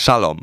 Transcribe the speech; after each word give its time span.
Szalom. 0.00 0.38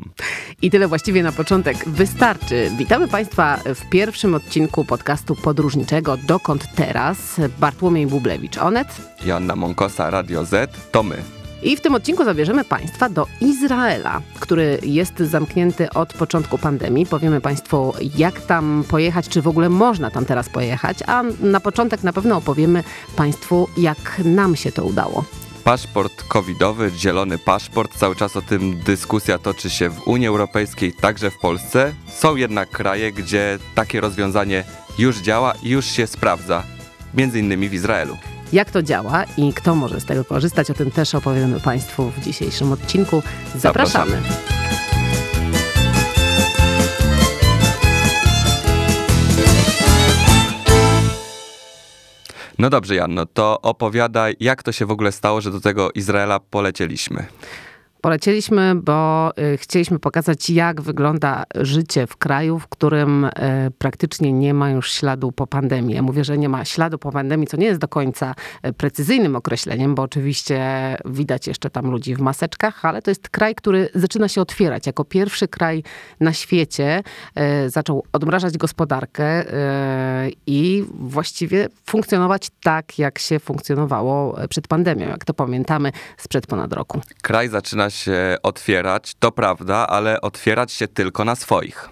I 0.62 0.70
tyle 0.70 0.88
właściwie 0.88 1.22
na 1.22 1.32
początek 1.32 1.88
wystarczy. 1.88 2.70
Witamy 2.78 3.08
Państwa 3.08 3.56
w 3.74 3.88
pierwszym 3.90 4.34
odcinku 4.34 4.84
podcastu 4.84 5.34
podróżniczego 5.34 6.16
Dokąd 6.16 6.74
Teraz? 6.74 7.40
Bartłomiej 7.58 8.06
Bublewicz, 8.06 8.58
Onet. 8.58 8.88
Joanna 9.24 9.56
Monkosa, 9.56 10.10
Radio 10.10 10.44
Z, 10.44 10.76
to 10.92 11.02
my. 11.02 11.16
I 11.62 11.76
w 11.76 11.80
tym 11.80 11.94
odcinku 11.94 12.24
zabierzemy 12.24 12.64
Państwa 12.64 13.08
do 13.08 13.26
Izraela, 13.40 14.20
który 14.40 14.78
jest 14.82 15.18
zamknięty 15.18 15.90
od 15.90 16.12
początku 16.12 16.58
pandemii. 16.58 17.06
Powiemy 17.06 17.40
Państwu, 17.40 17.94
jak 18.16 18.40
tam 18.40 18.84
pojechać, 18.88 19.28
czy 19.28 19.42
w 19.42 19.48
ogóle 19.48 19.68
można 19.68 20.10
tam 20.10 20.24
teraz 20.24 20.48
pojechać, 20.48 20.98
a 21.06 21.22
na 21.40 21.60
początek 21.60 22.02
na 22.02 22.12
pewno 22.12 22.36
opowiemy 22.36 22.84
Państwu, 23.16 23.68
jak 23.76 24.20
nam 24.24 24.56
się 24.56 24.72
to 24.72 24.84
udało 24.84 25.24
paszport 25.68 26.22
covidowy, 26.28 26.90
zielony 26.96 27.38
paszport, 27.38 27.98
cały 27.98 28.16
czas 28.16 28.36
o 28.36 28.42
tym 28.42 28.78
dyskusja 28.78 29.38
toczy 29.38 29.70
się 29.70 29.90
w 29.90 30.08
Unii 30.08 30.26
Europejskiej, 30.28 30.92
także 30.92 31.30
w 31.30 31.38
Polsce. 31.38 31.94
Są 32.06 32.36
jednak 32.36 32.70
kraje, 32.70 33.12
gdzie 33.12 33.58
takie 33.74 34.00
rozwiązanie 34.00 34.64
już 34.98 35.18
działa 35.18 35.54
i 35.62 35.68
już 35.68 35.86
się 35.86 36.06
sprawdza, 36.06 36.62
między 37.14 37.38
innymi 37.38 37.68
w 37.68 37.74
Izraelu. 37.74 38.16
Jak 38.52 38.70
to 38.70 38.82
działa 38.82 39.24
i 39.36 39.52
kto 39.52 39.74
może 39.74 40.00
z 40.00 40.04
tego 40.04 40.24
korzystać, 40.24 40.70
o 40.70 40.74
tym 40.74 40.90
też 40.90 41.14
opowiemy 41.14 41.60
Państwu 41.60 42.10
w 42.10 42.20
dzisiejszym 42.20 42.72
odcinku. 42.72 43.22
Zapraszamy. 43.54 44.10
Zapraszamy. 44.10 44.57
No 52.58 52.70
dobrze, 52.70 52.94
Janno, 52.94 53.26
to 53.26 53.60
opowiadaj, 53.60 54.36
jak 54.40 54.62
to 54.62 54.72
się 54.72 54.86
w 54.86 54.90
ogóle 54.90 55.12
stało, 55.12 55.40
że 55.40 55.50
do 55.50 55.60
tego 55.60 55.90
Izraela 55.94 56.40
polecieliśmy. 56.40 57.26
Polecieliśmy, 58.08 58.74
bo 58.74 59.30
y, 59.38 59.56
chcieliśmy 59.56 59.98
pokazać, 59.98 60.50
jak 60.50 60.80
wygląda 60.80 61.44
życie 61.54 62.06
w 62.06 62.16
kraju, 62.16 62.58
w 62.58 62.68
którym 62.68 63.24
y, 63.24 63.30
praktycznie 63.78 64.32
nie 64.32 64.54
ma 64.54 64.70
już 64.70 64.92
śladu 64.92 65.32
po 65.32 65.46
pandemii. 65.46 65.94
Ja 65.94 66.02
mówię, 66.02 66.24
że 66.24 66.38
nie 66.38 66.48
ma 66.48 66.64
śladu 66.64 66.98
po 66.98 67.12
pandemii, 67.12 67.46
co 67.46 67.56
nie 67.56 67.66
jest 67.66 67.80
do 67.80 67.88
końca 67.88 68.34
y, 68.66 68.72
precyzyjnym 68.72 69.36
określeniem, 69.36 69.94
bo 69.94 70.02
oczywiście 70.02 70.60
widać 71.04 71.46
jeszcze 71.46 71.70
tam 71.70 71.90
ludzi 71.90 72.14
w 72.14 72.20
maseczkach, 72.20 72.84
ale 72.84 73.02
to 73.02 73.10
jest 73.10 73.28
kraj, 73.28 73.54
który 73.54 73.88
zaczyna 73.94 74.28
się 74.28 74.40
otwierać. 74.40 74.86
Jako 74.86 75.04
pierwszy 75.04 75.48
kraj 75.48 75.82
na 76.20 76.32
świecie 76.32 77.02
zaczął 77.66 78.04
odmrażać 78.12 78.58
gospodarkę 78.58 79.44
i 80.46 80.84
właściwie 80.94 81.68
funkcjonować 81.86 82.48
tak, 82.62 82.98
jak 82.98 83.18
się 83.18 83.38
funkcjonowało 83.38 84.36
przed 84.50 84.68
pandemią, 84.68 85.08
jak 85.08 85.24
to 85.24 85.34
pamiętamy 85.34 85.92
sprzed 86.18 86.46
ponad 86.46 86.72
roku. 86.72 87.00
Kraj 87.22 87.48
zaczyna 87.48 87.90
się 87.90 87.97
otwierać, 88.42 89.14
to 89.18 89.32
prawda, 89.32 89.86
ale 89.86 90.20
otwierać 90.20 90.72
się 90.72 90.88
tylko 90.88 91.24
na 91.24 91.34
swoich. 91.34 91.88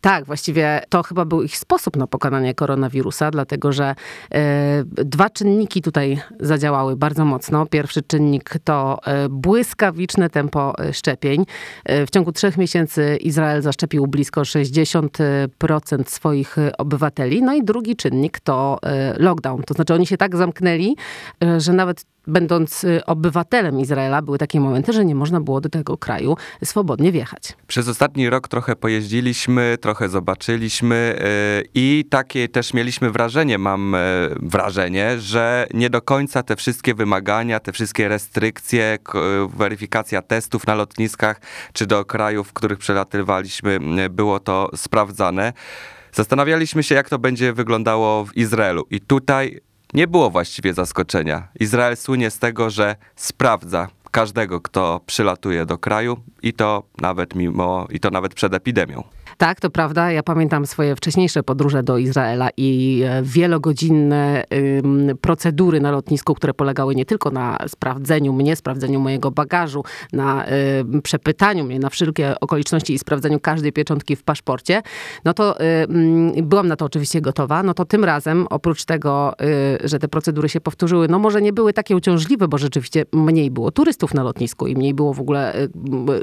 Tak, 0.00 0.24
właściwie 0.24 0.82
to 0.88 1.02
chyba 1.02 1.24
był 1.24 1.42
ich 1.42 1.56
sposób 1.56 1.96
na 1.96 2.06
pokonanie 2.06 2.54
koronawirusa, 2.54 3.30
dlatego 3.30 3.72
że 3.72 3.94
e, 4.34 4.84
dwa 4.84 5.30
czynniki 5.30 5.82
tutaj 5.82 6.20
zadziałały 6.40 6.96
bardzo 6.96 7.24
mocno. 7.24 7.66
Pierwszy 7.66 8.02
czynnik 8.02 8.54
to 8.64 8.98
e, 9.04 9.28
błyskawiczne 9.28 10.30
tempo 10.30 10.74
e, 10.78 10.92
szczepień. 10.92 11.44
E, 11.84 12.06
w 12.06 12.10
ciągu 12.10 12.32
trzech 12.32 12.56
miesięcy 12.56 13.16
Izrael 13.20 13.62
zaszczepił 13.62 14.06
blisko 14.06 14.42
60% 14.42 15.48
swoich 16.06 16.56
obywateli. 16.78 17.42
No 17.42 17.54
i 17.54 17.64
drugi 17.64 17.96
czynnik 17.96 18.40
to 18.40 18.78
lockdown. 19.18 19.62
To 19.62 19.74
znaczy 19.74 19.94
oni 19.94 20.06
się 20.06 20.16
tak 20.16 20.36
zamknęli, 20.36 20.96
że 21.58 21.72
nawet 21.72 22.04
będąc 22.30 22.84
y, 22.84 23.04
obywatelem 23.06 23.80
Izraela, 23.80 24.22
były 24.22 24.38
takie 24.38 24.60
momenty, 24.60 24.92
że 24.92 25.04
nie 25.04 25.14
można 25.14 25.40
było 25.40 25.60
do 25.60 25.68
tego 25.68 25.96
kraju 25.96 26.36
swobodnie 26.64 27.12
wjechać. 27.12 27.42
Przez 27.66 27.88
ostatni 27.88 28.30
rok 28.30 28.48
trochę 28.48 28.76
pojeździliśmy, 28.76 29.78
trochę 29.80 30.08
zobaczyliśmy 30.08 31.18
y, 31.64 31.68
i 31.74 32.04
takie 32.10 32.48
też 32.48 32.74
mieliśmy 32.74 33.10
wrażenie, 33.10 33.58
mam 33.58 33.94
y, 33.94 33.98
wrażenie, 34.42 35.20
że 35.20 35.66
nie 35.74 35.90
do 35.90 36.02
końca 36.02 36.42
te 36.42 36.56
wszystkie 36.56 36.94
wymagania, 36.94 37.60
te 37.60 37.72
wszystkie 37.72 38.08
restrykcje, 38.08 38.98
weryfikacja 39.56 40.22
testów 40.22 40.66
na 40.66 40.74
lotniskach 40.74 41.40
czy 41.72 41.86
do 41.86 42.04
krajów, 42.04 42.48
w 42.48 42.52
których 42.52 42.78
przelatywaliśmy, 42.78 43.80
było 44.10 44.40
to 44.40 44.70
sprawdzane. 44.76 45.52
Zastanawialiśmy 46.12 46.82
się, 46.82 46.94
jak 46.94 47.08
to 47.08 47.18
będzie 47.18 47.52
wyglądało 47.52 48.24
w 48.24 48.36
Izraelu. 48.36 48.86
I 48.90 49.00
tutaj 49.00 49.60
nie 49.94 50.06
było 50.06 50.30
właściwie 50.30 50.74
zaskoczenia. 50.74 51.48
Izrael 51.60 51.96
słynie 51.96 52.30
z 52.30 52.38
tego, 52.38 52.70
że 52.70 52.96
sprawdza 53.16 53.88
każdego, 54.10 54.60
kto 54.60 55.00
przylatuje 55.06 55.66
do 55.66 55.78
kraju 55.78 56.16
i 56.42 56.52
to 56.52 56.82
nawet 57.00 57.34
mimo, 57.34 57.86
i 57.90 58.00
to 58.00 58.10
nawet 58.10 58.34
przed 58.34 58.54
epidemią. 58.54 59.02
Tak, 59.36 59.60
to 59.60 59.70
prawda. 59.70 60.12
Ja 60.12 60.22
pamiętam 60.22 60.66
swoje 60.66 60.96
wcześniejsze 60.96 61.42
podróże 61.42 61.82
do 61.82 61.98
Izraela 61.98 62.48
i 62.56 63.02
e, 63.06 63.22
wielogodzinne 63.22 64.44
procedury 65.20 65.80
na 65.80 65.90
lotnisku, 65.90 66.34
które 66.34 66.54
polegały 66.54 66.94
nie 66.94 67.04
tylko 67.04 67.30
na 67.30 67.58
sprawdzeniu 67.68 68.32
mnie, 68.32 68.56
sprawdzeniu 68.56 69.00
mojego 69.00 69.30
bagażu, 69.30 69.84
na 70.12 70.44
przepytaniu 71.02 71.64
mnie 71.64 71.78
na 71.78 71.88
wszelkie 71.88 72.40
okoliczności 72.40 72.94
i 72.94 72.98
sprawdzeniu 72.98 73.40
każdej 73.40 73.72
pieczątki 73.72 74.16
w 74.16 74.22
paszporcie, 74.22 74.82
no 75.24 75.34
to 75.34 75.56
byłam 76.42 76.68
na 76.68 76.76
to 76.76 76.84
oczywiście 76.84 77.20
gotowa. 77.20 77.62
No 77.62 77.74
to 77.74 77.84
tym 77.84 78.04
razem, 78.04 78.46
oprócz 78.50 78.84
tego, 78.84 79.34
y, 79.84 79.88
że 79.88 79.98
te 79.98 80.08
procedury 80.08 80.48
się 80.48 80.60
powtórzyły, 80.60 81.08
no 81.08 81.18
może 81.18 81.42
nie 81.42 81.52
były 81.52 81.72
takie 81.72 81.96
uciążliwe, 81.96 82.48
bo 82.48 82.58
rzeczywiście 82.58 83.04
mniej 83.12 83.50
było 83.50 83.70
turystów 83.70 83.99
na 84.14 84.22
lotnisku 84.22 84.66
i 84.66 84.76
mniej 84.76 84.94
było 84.94 85.14
w 85.14 85.20
ogóle 85.20 85.56
y, 85.56 85.70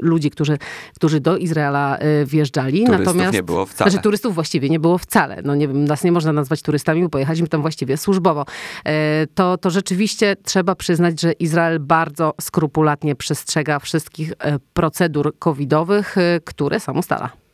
ludzi, 0.02 0.30
którzy, 0.30 0.58
którzy 0.96 1.20
do 1.20 1.36
Izraela 1.36 1.98
y, 1.98 2.26
wjeżdżali. 2.26 2.84
Turystów 2.84 3.06
Natomiast, 3.06 3.32
nie 3.32 3.42
było 3.42 3.66
wcale. 3.66 3.90
Znaczy 3.90 4.02
turystów 4.02 4.34
właściwie 4.34 4.68
nie 4.68 4.80
było 4.80 4.98
wcale. 4.98 5.42
No 5.44 5.54
nie 5.54 5.68
nas 5.68 6.04
nie 6.04 6.12
można 6.12 6.32
nazwać 6.32 6.62
turystami, 6.62 7.02
bo 7.02 7.08
pojechaliśmy 7.08 7.48
tam 7.48 7.60
właściwie 7.60 7.96
służbowo. 7.96 8.44
E, 8.84 9.26
to, 9.34 9.58
to 9.58 9.70
rzeczywiście 9.70 10.36
trzeba 10.44 10.74
przyznać, 10.74 11.20
że 11.20 11.32
Izrael 11.32 11.80
bardzo 11.80 12.34
skrupulatnie 12.40 13.14
przestrzega 13.14 13.78
wszystkich 13.78 14.32
e, 14.38 14.58
procedur 14.72 15.38
covidowych, 15.38 16.18
e, 16.18 16.40
które 16.44 16.80
sam 16.80 16.98
ustala 16.98 17.47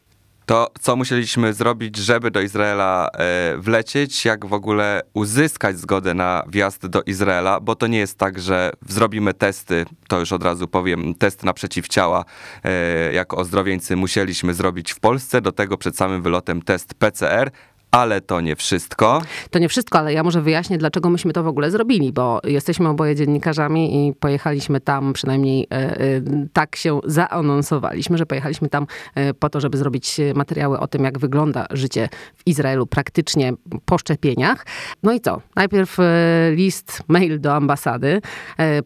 to 0.47 0.71
co 0.81 0.97
musieliśmy 0.97 1.53
zrobić, 1.53 1.97
żeby 1.97 2.31
do 2.31 2.41
Izraela 2.41 3.09
e, 3.13 3.57
wlecieć, 3.59 4.25
jak 4.25 4.47
w 4.47 4.53
ogóle 4.53 5.03
uzyskać 5.15 5.79
zgodę 5.79 6.15
na 6.15 6.45
wjazd 6.49 6.87
do 6.87 7.03
Izraela, 7.03 7.61
bo 7.61 7.75
to 7.77 7.87
nie 7.87 7.99
jest 7.99 8.19
tak, 8.19 8.41
że 8.41 8.73
zrobimy 8.89 9.35
testy, 9.35 9.87
to 10.09 10.21
już 10.21 10.33
od 10.33 10.43
razu 10.43 10.69
powiem, 10.69 11.15
test 11.15 11.45
na 11.45 11.53
przeciwciała 11.53 12.25
e, 12.65 13.13
jako 13.13 13.37
ozdrowieńcy 13.37 13.97
musieliśmy 13.97 14.55
zrobić 14.55 14.93
w 14.93 15.01
Polsce, 15.01 15.41
do 15.41 15.53
tego 15.53 15.79
przed 15.79 15.97
samym 15.97 16.23
wylotem 16.23 16.63
test 16.63 16.95
PCR, 16.95 17.51
ale 17.95 18.21
to 18.21 18.41
nie 18.41 18.57
wszystko. 18.57 19.23
To 19.51 19.59
nie 19.59 19.69
wszystko, 19.69 19.99
ale 19.99 20.13
ja 20.13 20.23
może 20.23 20.43
wyjaśnię, 20.43 20.79
dlaczego 20.79 21.11
myśmy 21.11 21.33
to 21.33 21.43
w 21.43 21.47
ogóle 21.47 21.71
zrobili, 21.71 22.13
bo 22.13 22.41
jesteśmy 22.45 22.89
oboje 22.89 23.17
dziennikarzami 23.17 24.09
i 24.09 24.13
pojechaliśmy 24.13 24.81
tam, 24.81 25.13
przynajmniej 25.13 25.67
e, 25.71 25.75
e, 25.75 25.97
tak 26.53 26.77
się 26.77 27.01
zaanonsowaliśmy, 27.05 28.19
że 28.19 28.27
pojechaliśmy 28.27 28.69
tam 28.69 28.87
e, 29.15 29.35
po 29.35 29.51
to, 29.51 29.61
żeby 29.61 29.79
zrobić 29.79 30.21
materiały 30.35 30.79
o 30.81 30.87
tym, 30.87 31.05
jak 31.05 31.19
wygląda 31.19 31.67
życie 31.71 32.09
w 32.37 32.47
Izraelu 32.47 32.87
praktycznie 32.87 33.53
po 33.85 33.99
szczepieniach. 33.99 34.67
No 35.03 35.13
i 35.13 35.21
co? 35.21 35.41
Najpierw 35.57 35.99
list, 36.51 37.03
mail 37.09 37.41
do 37.41 37.55
ambasady, 37.55 38.21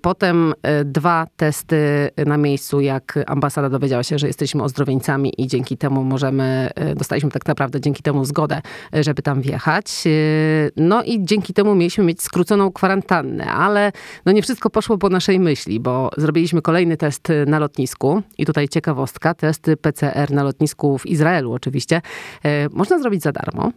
potem 0.02 0.54
dwa 0.84 1.26
testy 1.36 2.10
na 2.26 2.36
miejscu, 2.36 2.80
jak 2.80 3.19
ambasada 3.26 3.69
dowiedziała 3.69 4.02
się, 4.02 4.19
że 4.19 4.26
jesteśmy 4.26 4.62
ozdrowieńcami 4.62 5.32
i 5.38 5.46
dzięki 5.46 5.76
temu 5.76 6.04
możemy, 6.04 6.70
dostaliśmy 6.96 7.30
tak 7.30 7.46
naprawdę 7.46 7.80
dzięki 7.80 8.02
temu 8.02 8.25
zgodę 8.25 8.62
żeby 9.04 9.22
tam 9.22 9.41
wjechać. 9.41 10.03
Y, 10.06 10.70
no 10.76 11.03
i 11.03 11.25
dzięki 11.25 11.54
temu 11.54 11.75
mieliśmy 11.75 12.04
mieć 12.04 12.22
skróconą 12.22 12.72
kwarantannę, 12.72 13.44
ale 13.44 13.92
no 14.26 14.32
nie 14.32 14.42
wszystko 14.42 14.70
poszło 14.70 14.98
po 14.98 15.09
naszej 15.09 15.41
myśli, 15.41 15.81
bo 15.81 16.10
zrobiliśmy 16.16 16.62
kolejny 16.62 16.97
test 16.97 17.28
na 17.47 17.58
lotnisku 17.58 18.22
i 18.38 18.47
tutaj 18.47 18.69
ciekawostka, 18.69 19.34
testy 19.34 19.76
PCR 19.76 20.31
na 20.31 20.43
lotnisku 20.43 20.99
w 20.99 21.06
Izraelu 21.06 21.52
oczywiście, 21.52 21.96
y, 22.44 22.49
można 22.72 22.99
zrobić 22.99 23.22
za 23.22 23.32
darmo. 23.32 23.72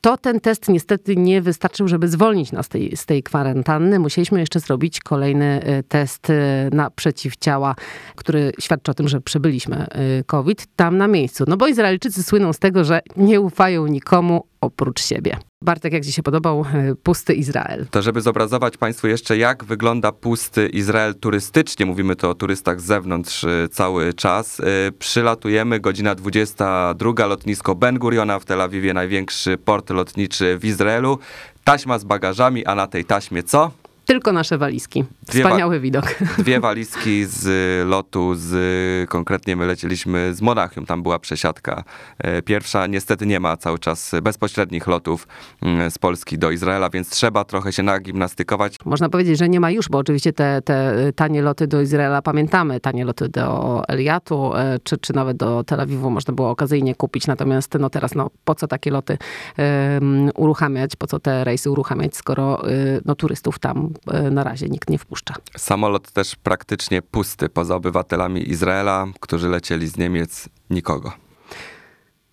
To 0.00 0.16
ten 0.16 0.40
test 0.40 0.68
niestety 0.68 1.16
nie 1.16 1.42
wystarczył, 1.42 1.88
żeby 1.88 2.08
zwolnić 2.08 2.52
nas 2.52 2.68
tej, 2.68 2.96
z 2.96 3.06
tej 3.06 3.22
kwarantanny. 3.22 3.98
Musieliśmy 3.98 4.40
jeszcze 4.40 4.60
zrobić 4.60 5.00
kolejny 5.00 5.60
y, 5.78 5.82
test 5.82 6.32
na 6.72 6.90
przeciwciała, 6.90 7.74
który 8.16 8.52
świadczy 8.60 8.90
o 8.90 8.94
tym, 8.94 9.08
że 9.08 9.20
przebyliśmy 9.20 9.86
COVID 10.26 10.66
tam 10.76 10.98
na 10.98 11.08
miejscu. 11.08 11.44
No 11.46 11.56
bo 11.56 11.66
Izraelczycy 11.66 12.22
słyną 12.22 12.52
z 12.52 12.58
tego, 12.58 12.84
że 12.84 13.00
nie 13.16 13.40
ufają 13.40 13.86
nikomu, 13.86 14.44
oprócz 14.60 15.00
siebie. 15.00 15.36
Bartek, 15.62 15.92
jak 15.92 16.04
Ci 16.04 16.12
się 16.12 16.22
podobał 16.22 16.64
e, 16.74 16.94
pusty 16.94 17.34
Izrael? 17.34 17.86
To 17.90 18.02
żeby 18.02 18.20
zobrazować 18.20 18.76
Państwu 18.76 19.06
jeszcze, 19.06 19.36
jak 19.36 19.64
wygląda 19.64 20.12
pusty 20.12 20.68
Izrael 20.68 21.14
turystycznie, 21.14 21.86
mówimy 21.86 22.16
to 22.16 22.30
o 22.30 22.34
turystach 22.34 22.80
z 22.80 22.84
zewnątrz 22.84 23.44
e, 23.44 23.68
cały 23.70 24.14
czas. 24.14 24.60
E, 24.60 24.64
przylatujemy, 24.98 25.80
godzina 25.80 26.14
22, 26.14 27.26
lotnisko 27.26 27.74
Ben 27.74 27.98
Guriona 27.98 28.38
w 28.38 28.44
Tel 28.44 28.60
Awiwie, 28.60 28.94
największy 28.94 29.58
port 29.58 29.90
lotniczy 29.90 30.58
w 30.58 30.64
Izraelu. 30.64 31.18
Taśma 31.64 31.98
z 31.98 32.04
bagażami, 32.04 32.66
a 32.66 32.74
na 32.74 32.86
tej 32.86 33.04
taśmie 33.04 33.42
co? 33.42 33.70
Tylko 34.08 34.32
nasze 34.32 34.58
walizki. 34.58 35.04
Wspaniały 35.26 35.80
widok. 35.80 36.04
Dwie 36.38 36.60
walizki 36.60 37.24
z 37.24 37.48
lotu, 37.88 38.34
z, 38.34 39.10
konkretnie 39.10 39.56
my 39.56 39.66
lecieliśmy 39.66 40.34
z 40.34 40.42
Monachium, 40.42 40.86
tam 40.86 41.02
była 41.02 41.18
przesiadka 41.18 41.84
e, 42.18 42.42
pierwsza. 42.42 42.86
Niestety 42.86 43.26
nie 43.26 43.40
ma 43.40 43.56
cały 43.56 43.78
czas 43.78 44.12
bezpośrednich 44.22 44.86
lotów 44.86 45.28
mm, 45.62 45.90
z 45.90 45.98
Polski 45.98 46.38
do 46.38 46.50
Izraela, 46.50 46.90
więc 46.90 47.10
trzeba 47.10 47.44
trochę 47.44 47.72
się 47.72 47.82
nagimnastykować. 47.82 48.76
Można 48.84 49.08
powiedzieć, 49.08 49.38
że 49.38 49.48
nie 49.48 49.60
ma 49.60 49.70
już, 49.70 49.88
bo 49.88 49.98
oczywiście 49.98 50.32
te, 50.32 50.62
te 50.62 50.94
tanie 51.12 51.42
loty 51.42 51.66
do 51.66 51.80
Izraela 51.80 52.22
pamiętamy. 52.22 52.80
Tanie 52.80 53.04
loty 53.04 53.28
do 53.28 53.82
Eliatu, 53.88 54.56
e, 54.56 54.78
czy, 54.82 54.98
czy 54.98 55.14
nawet 55.14 55.36
do 55.36 55.64
Tel 55.64 55.80
Awiwu 55.80 56.10
można 56.10 56.34
było 56.34 56.50
okazyjnie 56.50 56.94
kupić. 56.94 57.26
Natomiast 57.26 57.74
no 57.80 57.90
teraz, 57.90 58.14
no 58.14 58.30
po 58.44 58.54
co 58.54 58.68
takie 58.68 58.90
loty 58.90 59.18
um, 59.58 60.30
uruchamiać, 60.34 60.96
po 60.96 61.06
co 61.06 61.18
te 61.18 61.44
rejsy 61.44 61.70
uruchamiać, 61.70 62.16
skoro 62.16 62.62
no, 63.04 63.14
turystów 63.14 63.58
tam 63.58 63.97
na 64.30 64.44
razie 64.44 64.68
nikt 64.68 64.90
nie 64.90 64.98
wpuszcza. 64.98 65.34
Samolot 65.56 66.12
też 66.12 66.36
praktycznie 66.36 67.02
pusty, 67.02 67.48
poza 67.48 67.76
obywatelami 67.76 68.50
Izraela, 68.50 69.06
którzy 69.20 69.48
lecieli 69.48 69.88
z 69.88 69.96
Niemiec, 69.96 70.48
nikogo. 70.70 71.12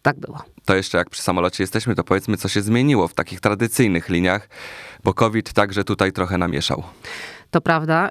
Tak 0.02 0.20
było. 0.20 0.42
To 0.66 0.76
jeszcze 0.76 0.98
jak 0.98 1.10
przy 1.10 1.22
samolocie 1.22 1.64
jesteśmy, 1.64 1.96
to 1.96 2.04
powiedzmy, 2.04 2.38
co 2.38 2.48
się 2.48 2.62
zmieniło 2.62 3.08
w 3.08 3.14
takich 3.14 3.40
tradycyjnych 3.40 4.10
liniach, 4.10 4.50
bo 5.04 5.14
COVID 5.14 5.54
także 5.54 5.84
tutaj 5.84 6.12
trochę 6.12 6.38
namieszał. 6.38 6.84
To 7.56 7.62
prawda, 7.62 8.10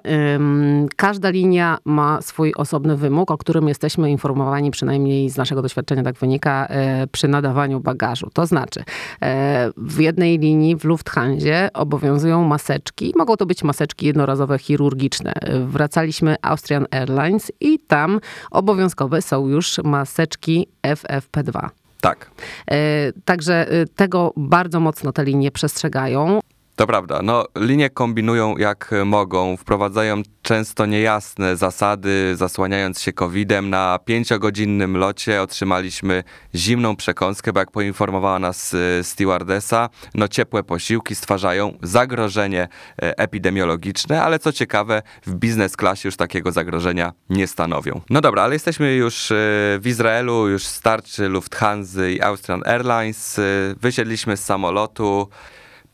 każda 0.95 1.29
linia 1.29 1.77
ma 1.85 2.21
swój 2.21 2.53
osobny 2.53 2.97
wymóg, 2.97 3.31
o 3.31 3.37
którym 3.37 3.67
jesteśmy 3.67 4.11
informowani, 4.11 4.71
przynajmniej 4.71 5.29
z 5.29 5.37
naszego 5.37 5.61
doświadczenia 5.61 6.03
tak 6.03 6.15
wynika, 6.15 6.67
e, 6.69 7.07
przy 7.07 7.27
nadawaniu 7.27 7.79
bagażu. 7.79 8.29
To 8.33 8.45
znaczy, 8.45 8.83
e, 9.21 9.71
w 9.77 9.99
jednej 9.99 10.39
linii 10.39 10.75
w 10.75 10.83
Lufthansie 10.83 11.69
obowiązują 11.73 12.43
maseczki. 12.43 13.13
Mogą 13.17 13.37
to 13.37 13.45
być 13.45 13.63
maseczki 13.63 14.05
jednorazowe 14.05 14.59
chirurgiczne. 14.59 15.33
Wracaliśmy 15.65 16.35
Austrian 16.41 16.85
Airlines 16.91 17.51
i 17.59 17.79
tam 17.79 18.19
obowiązkowe 18.51 19.21
są 19.21 19.47
już 19.47 19.77
maseczki 19.83 20.67
FFP2. 20.87 21.69
Tak. 22.01 22.31
E, 22.71 22.77
także 23.25 23.67
tego 23.95 24.33
bardzo 24.37 24.79
mocno 24.79 25.11
te 25.11 25.23
linie 25.23 25.51
przestrzegają. 25.51 26.39
To 26.75 26.87
prawda. 26.87 27.19
No, 27.23 27.45
linie 27.55 27.89
kombinują 27.89 28.57
jak 28.57 28.91
mogą, 29.05 29.57
wprowadzają 29.57 30.21
często 30.41 30.85
niejasne 30.85 31.57
zasady, 31.57 32.35
zasłaniając 32.35 33.01
się 33.01 33.13
COVID-em. 33.13 33.69
Na 33.69 33.99
pięciogodzinnym 34.05 34.97
locie 34.97 35.41
otrzymaliśmy 35.41 36.23
zimną 36.55 36.95
przekąskę, 36.95 37.53
bo 37.53 37.59
jak 37.59 37.71
poinformowała 37.71 38.39
nas 38.39 38.73
y, 38.73 38.99
stewardesa, 39.03 39.89
no 40.13 40.27
ciepłe 40.27 40.63
posiłki 40.63 41.15
stwarzają 41.15 41.77
zagrożenie 41.81 42.67
e, 43.01 43.17
epidemiologiczne, 43.17 44.23
ale 44.23 44.39
co 44.39 44.51
ciekawe, 44.51 45.01
w 45.25 45.33
biznes 45.33 45.77
klasie 45.77 46.07
już 46.07 46.15
takiego 46.15 46.51
zagrożenia 46.51 47.13
nie 47.29 47.47
stanowią. 47.47 48.01
No 48.09 48.21
dobra, 48.21 48.43
ale 48.43 48.55
jesteśmy 48.55 48.93
już 48.93 49.31
y, 49.31 49.35
w 49.81 49.83
Izraelu, 49.85 50.47
już 50.47 50.63
starczy 50.63 51.29
Lufthansa 51.29 52.07
i 52.07 52.21
Austrian 52.21 52.61
Airlines. 52.65 53.39
Y, 53.39 53.75
wysiedliśmy 53.81 54.37
z 54.37 54.43
samolotu. 54.43 55.29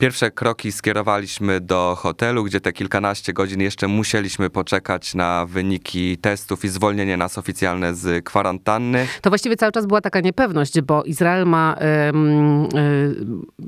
Pierwsze 0.02 0.32
kroki 0.32 0.72
skierowaliśmy 0.72 1.60
do 1.60 1.96
hotelu, 2.00 2.44
gdzie 2.44 2.62
te 2.62 2.74
kilkanaście 2.74 3.34
godzin 3.34 3.62
jeszcze 3.62 3.88
musieliśmy 3.88 4.50
poczekać 4.50 5.16
na 5.16 5.46
wyniki 5.46 6.18
testów 6.18 6.66
i 6.66 6.70
zwolnienie 6.70 7.18
nas 7.18 7.38
oficjalne 7.38 7.96
z 7.96 8.26
kwarantanny. 8.26 9.08
To 9.22 9.30
właściwie 9.30 9.56
cały 9.58 9.72
czas 9.72 9.86
była 9.86 10.02
taka 10.02 10.20
niepewność, 10.20 10.82
bo 10.82 11.04
Izrael 11.04 11.46
ma 11.46 11.76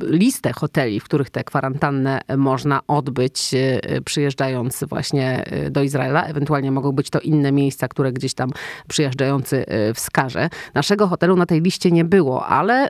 listę 0.02 0.54
hoteli, 0.54 1.00
w 1.00 1.04
których 1.04 1.30
te 1.30 1.44
kwarantannę 1.44 2.22
można 2.38 2.82
odbyć, 2.88 3.52
e, 3.54 4.02
przyjeżdżając 4.02 4.84
właśnie 4.90 5.46
e, 5.46 5.70
do 5.70 5.84
Izraela. 5.84 6.24
Ewentualnie 6.24 6.72
mogą 6.72 6.92
być 6.92 7.10
to 7.10 7.20
inne 7.20 7.52
miejsca, 7.52 7.88
które 7.88 8.12
gdzieś 8.12 8.34
tam 8.34 8.50
przyjeżdżający 8.88 9.66
e, 9.68 9.94
wskaże. 9.94 10.50
Naszego 10.74 11.08
hotelu 11.08 11.36
na 11.36 11.46
tej 11.46 11.62
liście 11.62 11.92
nie 11.92 12.06
było, 12.06 12.46
ale 12.46 12.90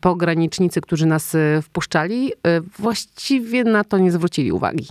pogranicznicy, 0.00 0.80
którzy 0.80 1.06
nas 1.06 1.36
wpuszczali, 1.62 2.31
Y, 2.31 2.31
właściwie 2.78 3.64
na 3.64 3.84
to 3.84 3.98
nie 3.98 4.12
zwrócili 4.12 4.52
uwagi. 4.52 4.86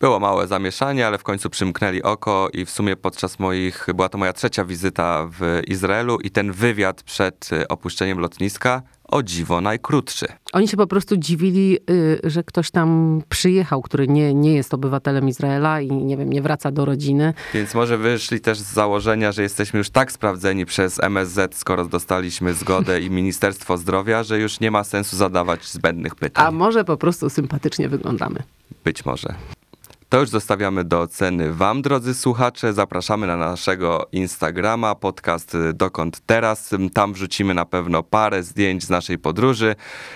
Było 0.00 0.20
małe 0.20 0.46
zamieszanie, 0.46 1.06
ale 1.06 1.18
w 1.18 1.22
końcu 1.22 1.50
przymknęli 1.50 2.02
oko 2.02 2.48
i 2.52 2.64
w 2.64 2.70
sumie 2.70 2.96
podczas 2.96 3.38
moich, 3.38 3.86
była 3.94 4.08
to 4.08 4.18
moja 4.18 4.32
trzecia 4.32 4.64
wizyta 4.64 5.28
w 5.38 5.60
Izraelu 5.66 6.18
i 6.18 6.30
ten 6.30 6.52
wywiad 6.52 7.02
przed 7.02 7.50
y, 7.52 7.68
opuszczeniem 7.68 8.18
lotniska 8.18 8.82
o 9.04 9.22
dziwo 9.22 9.60
najkrótszy. 9.60 10.26
Oni 10.52 10.68
się 10.68 10.76
po 10.76 10.86
prostu 10.86 11.16
dziwili, 11.16 11.78
y, 11.90 12.20
że 12.24 12.44
ktoś 12.44 12.70
tam 12.70 13.22
przyjechał, 13.28 13.82
który 13.82 14.08
nie, 14.08 14.34
nie 14.34 14.54
jest 14.54 14.74
obywatelem 14.74 15.28
Izraela 15.28 15.80
i 15.80 15.90
nie 15.92 16.16
wiem, 16.16 16.32
nie 16.32 16.42
wraca 16.42 16.70
do 16.70 16.84
rodziny. 16.84 17.34
Więc 17.54 17.74
może 17.74 17.98
wyszli 17.98 18.40
też 18.40 18.58
z 18.58 18.72
założenia, 18.72 19.32
że 19.32 19.42
jesteśmy 19.42 19.78
już 19.78 19.90
tak 19.90 20.12
sprawdzeni 20.12 20.66
przez 20.66 21.02
MSZ, 21.02 21.54
skoro 21.54 21.84
dostaliśmy 21.84 22.54
zgodę 22.54 23.00
i 23.00 23.10
Ministerstwo 23.20 23.78
Zdrowia, 23.78 24.22
że 24.22 24.38
już 24.38 24.60
nie 24.60 24.70
ma 24.70 24.84
sensu 24.84 25.16
zadawać 25.16 25.66
zbędnych 25.66 26.14
pytań. 26.14 26.46
A 26.46 26.50
może 26.50 26.84
po 26.84 26.96
prostu 26.96 27.30
sympatycznie 27.30 27.88
wyglądamy. 27.88 28.42
Być 28.84 29.04
może. 29.04 29.34
To 30.08 30.20
już 30.20 30.28
zostawiamy 30.28 30.84
do 30.84 31.00
oceny 31.00 31.52
Wam, 31.52 31.82
drodzy 31.82 32.14
słuchacze. 32.14 32.72
Zapraszamy 32.72 33.26
na 33.26 33.36
naszego 33.36 34.08
Instagrama, 34.12 34.94
podcast 34.94 35.56
Dokąd 35.74 36.20
Teraz. 36.26 36.74
Tam 36.94 37.12
wrzucimy 37.12 37.54
na 37.54 37.64
pewno 37.64 38.02
parę 38.02 38.42
zdjęć 38.42 38.84
z 38.84 38.90
naszej 38.90 39.18
podróży, 39.18 39.74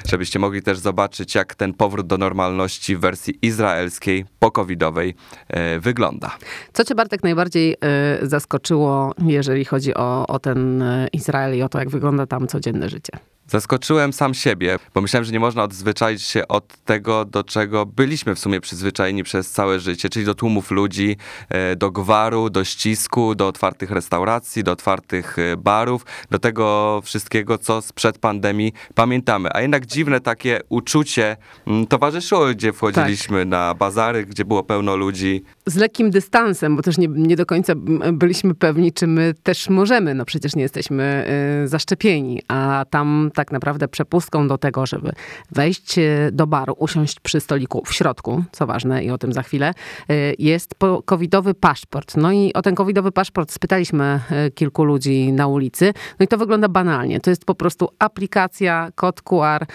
żebyście 0.09 0.39
mogli 0.39 0.62
też 0.62 0.79
zobaczyć, 0.79 1.35
jak 1.35 1.55
ten 1.55 1.75
powrót 1.75 2.06
do 2.06 2.19
normalności 2.19 2.97
w 2.97 3.00
wersji 3.00 3.39
izraelskiej, 3.43 4.25
po-covidowej 4.39 5.15
e, 5.49 5.81
wygląda. 5.81 6.37
Co 6.73 6.85
Cię, 6.85 6.95
Bartek, 6.95 7.23
najbardziej 7.23 7.77
e, 7.81 8.27
zaskoczyło, 8.27 9.15
jeżeli 9.19 9.65
chodzi 9.65 9.95
o, 9.95 10.27
o 10.27 10.38
ten 10.38 10.85
Izrael 11.12 11.56
i 11.56 11.62
o 11.62 11.69
to, 11.69 11.79
jak 11.79 11.91
wygląda 11.91 12.27
tam 12.27 12.47
codzienne 12.47 12.88
życie? 12.88 13.31
Zaskoczyłem 13.52 14.12
sam 14.12 14.34
siebie, 14.34 14.78
bo 14.94 15.00
myślałem, 15.00 15.25
że 15.25 15.32
nie 15.32 15.40
można 15.40 15.62
odzwyczaić 15.62 16.22
się 16.22 16.49
od 16.49 16.76
tego, 16.84 17.25
do 17.25 17.44
czego 17.44 17.87
byliśmy 17.87 18.34
w 18.34 18.38
sumie 18.38 18.60
przyzwyczajeni 18.60 19.22
przez 19.22 19.50
całe 19.50 19.81
życie, 19.81 20.08
czyli 20.08 20.25
do 20.25 20.34
tłumów 20.34 20.70
ludzi, 20.70 21.16
e, 21.49 21.76
do 21.76 21.90
gwaru, 21.90 22.50
do 22.50 22.64
ścisku, 22.64 23.34
do 23.34 23.49
otwartych 23.49 23.90
restauracji, 23.90 24.64
do 24.64 24.72
otwartych 24.72 25.38
e, 25.38 25.56
barów, 25.56 26.06
do 26.31 26.38
tego 26.38 27.00
wszystkiego, 27.04 27.58
co 27.58 27.82
sprzed 27.82 28.19
pandemii 28.19 28.72
pamiętamy. 28.94 29.49
A 29.52 29.60
jednak 29.60 29.87
dziwne 29.87 30.20
takie 30.20 30.60
uczucie 30.69 31.37
mm, 31.66 31.87
towarzyszyło, 31.87 32.46
gdzie 32.46 32.72
wchodziliśmy 32.72 33.38
tak. 33.38 33.49
na 33.49 33.75
bazary, 33.75 34.26
gdzie 34.26 34.44
było 34.44 34.62
pełno 34.62 34.96
ludzi. 34.96 35.43
Z 35.67 35.76
lekkim 35.76 36.11
dystansem, 36.11 36.76
bo 36.76 36.82
też 36.82 36.99
nie, 36.99 37.09
nie 37.09 37.37
do 37.37 37.47
końca 37.47 37.73
byliśmy 38.12 38.55
pewni, 38.55 38.93
czy 38.93 39.06
my 39.06 39.35
też 39.43 39.69
możemy. 39.69 40.14
No 40.14 40.25
przecież 40.25 40.56
nie 40.56 40.62
jesteśmy 40.62 41.26
y, 41.64 41.69
zaszczepieni, 41.69 42.42
a 42.49 42.85
tam 42.90 43.31
tak 43.35 43.52
naprawdę 43.52 43.88
przepustką 43.88 44.49
do 44.49 44.59
tego, 44.59 44.87
żeby 44.87 45.12
wejść 45.50 45.99
e, 45.99 46.02
do 46.33 46.47
baru, 46.47 46.75
usiąść 46.78 47.21
przy 47.21 47.40
stoliku 47.40 47.83
w 47.87 47.92
środku, 47.92 48.45
co 48.52 48.66
ważne 48.66 49.04
i 49.04 49.11
o 49.11 49.19
tym 49.19 49.33
za 49.33 49.42
chwilę, 49.42 49.75
e, 50.09 50.14
jest 50.38 50.75
covidowy 51.04 51.54
paszport. 51.54 52.16
No 52.16 52.33
i 52.33 52.52
o 52.52 52.62
ten 52.62 52.75
covidowy 52.75 53.12
paszport 53.12 53.52
spytaliśmy 53.52 54.21
kilku 54.54 54.85
ludzi 54.85 55.33
na 55.33 55.47
ulicy. 55.47 55.92
No 56.19 56.25
i 56.25 56.28
to 56.28 56.38
wygląda 56.38 56.69
banalnie. 56.69 57.21
To 57.21 57.31
jest 57.31 57.45
po 57.45 57.54
prostu 57.54 57.88
aplikacja, 57.99 58.88
kod 58.95 59.23
QR 59.23 59.66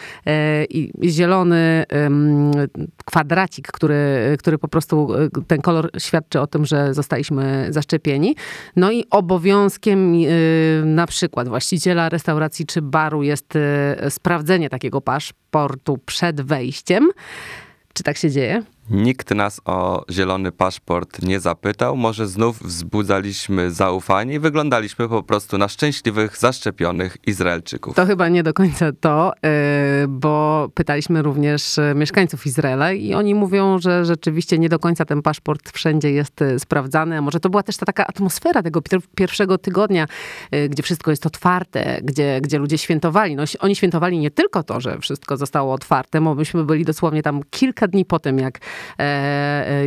i 0.69 0.91
zielony 1.03 1.85
kwadracik, 3.05 3.67
który, 3.67 4.35
który 4.39 4.57
po 4.57 4.67
prostu 4.67 5.07
ten 5.47 5.61
kolor 5.61 5.76
świadczy 5.97 6.41
o 6.41 6.47
tym, 6.47 6.65
że 6.65 6.93
zostaliśmy 6.93 7.67
zaszczepieni. 7.69 8.35
No 8.75 8.91
i 8.91 9.05
obowiązkiem 9.09 10.15
na 10.85 11.07
przykład 11.07 11.47
właściciela 11.47 12.09
restauracji 12.09 12.65
czy 12.65 12.81
baru 12.81 13.23
jest 13.23 13.57
Y, 14.05 14.11
sprawdzenie 14.11 14.69
takiego 14.69 15.01
paszportu 15.01 15.97
przed 16.05 16.41
wejściem. 16.41 17.09
Czy 17.93 18.03
tak 18.03 18.17
się 18.17 18.31
dzieje? 18.31 18.63
Nikt 18.89 19.31
nas 19.31 19.61
o 19.65 20.05
zielony 20.11 20.51
paszport 20.51 21.21
nie 21.21 21.39
zapytał. 21.39 21.97
Może 21.97 22.27
znów 22.27 22.63
wzbudzaliśmy 22.63 23.71
zaufanie 23.71 24.33
i 24.33 24.39
wyglądaliśmy 24.39 25.09
po 25.09 25.23
prostu 25.23 25.57
na 25.57 25.67
szczęśliwych, 25.67 26.37
zaszczepionych 26.37 27.17
Izraelczyków. 27.25 27.95
To 27.95 28.05
chyba 28.05 28.29
nie 28.29 28.43
do 28.43 28.53
końca 28.53 28.91
to, 28.99 29.33
y, 29.33 30.07
bo 30.07 30.69
pytaliśmy 30.73 31.21
również 31.21 31.77
y, 31.77 31.93
mieszkańców 31.95 32.45
Izraela 32.45 32.91
i 32.91 33.13
oni 33.13 33.35
mówią, 33.35 33.79
że 33.79 34.05
rzeczywiście 34.05 34.59
nie 34.59 34.69
do 34.69 34.79
końca 34.79 35.05
ten 35.05 35.21
paszport 35.21 35.71
wszędzie 35.71 36.11
jest 36.11 36.41
y, 36.41 36.59
sprawdzany. 36.59 37.17
A 37.17 37.21
może 37.21 37.39
to 37.39 37.49
była 37.49 37.63
też 37.63 37.77
ta 37.77 37.85
taka 37.85 38.07
atmosfera 38.07 38.63
tego 38.63 38.81
pierwszego 39.15 39.57
tygodnia, 39.57 40.07
gdzie 40.69 40.83
wszystko 40.83 41.11
jest 41.11 41.25
otwarte, 41.25 41.99
gdzie, 42.03 42.41
gdzie 42.41 42.57
ludzie 42.57 42.77
świętowali. 42.77 43.35
No, 43.35 43.43
oni 43.59 43.75
świętowali 43.75 44.19
nie 44.19 44.31
tylko 44.31 44.63
to, 44.63 44.81
że 44.81 44.99
wszystko 44.99 45.37
zostało 45.37 45.73
otwarte, 45.73 46.21
bo 46.21 46.35
myśmy 46.35 46.63
byli 46.63 46.85
dosłownie 46.85 47.23
tam 47.23 47.41
kilka 47.49 47.87
dni 47.87 48.05
po 48.05 48.19
tym, 48.19 48.39
jak 48.39 48.59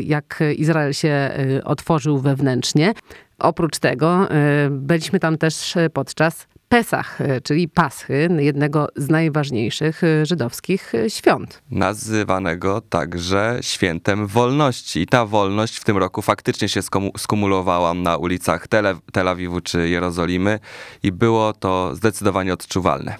jak 0.03 0.43
Izrael 0.57 0.93
się 0.93 1.09
e, 1.09 1.65
otworzył 1.65 2.19
wewnętrznie. 2.19 2.93
Oprócz 3.39 3.79
tego 3.79 4.29
byliśmy 4.71 5.21
tam 5.21 5.39
też 5.39 5.75
podczas 5.93 6.47
Pesach, 6.71 7.21
e, 7.21 7.41
czyli 7.41 7.69
Paschy, 7.69 8.29
jednego 8.39 8.89
z 8.97 9.09
najważniejszych 9.09 10.05
e, 10.05 10.27
żydowskich 10.27 10.95
e, 10.95 11.11
świąt. 11.11 11.63
Nazywanego 11.71 12.81
także 12.81 13.59
świętem 13.61 14.27
wolności. 14.27 15.01
I 15.01 15.07
ta 15.07 15.27
wolność 15.27 15.77
w 15.77 15.85
tym 15.85 15.97
roku 15.97 16.23
faktycznie 16.23 16.69
się 16.69 16.81
skumulowała 17.17 17.95
na 17.95 18.17
ulicach 18.17 18.69
Tel, 18.69 18.97
Tel 19.13 19.29
Awiwu 19.29 19.61
czy 19.61 19.89
Jerozolimy 19.89 20.59
i 21.03 21.13
było 21.13 21.53
to 21.53 21.97
zdecydowanie 21.97 22.53
odczuwalne. 22.53 23.17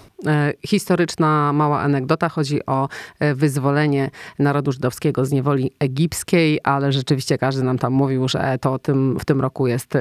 Historyczna 0.67 1.53
mała 1.53 1.79
anegdota. 1.79 2.29
Chodzi 2.29 2.65
o 2.65 2.87
wyzwolenie 3.35 4.09
narodu 4.39 4.71
żydowskiego 4.71 5.25
z 5.25 5.31
niewoli 5.31 5.71
egipskiej, 5.79 6.59
ale 6.63 6.91
rzeczywiście 6.91 7.37
każdy 7.37 7.63
nam 7.63 7.77
tam 7.77 7.93
mówił, 7.93 8.27
że 8.27 8.57
to 8.61 8.79
tym, 8.79 9.19
w 9.19 9.25
tym 9.25 9.41
roku 9.41 9.67
jest 9.67 9.93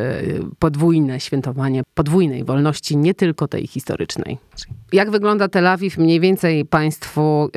podwójne 0.59 1.21
świętowanie 1.21 1.83
podwójnej 1.95 2.45
wolności, 2.45 2.97
nie 2.97 3.15
tylko 3.15 3.49
tej 3.49 3.67
historycznej. 3.67 4.39
Jak 4.93 5.11
wygląda 5.11 5.49
Tel 5.49 5.67
Awiw, 5.67 5.99
mniej 5.99 6.21
więcej 6.21 6.65
Państwu 6.65 7.49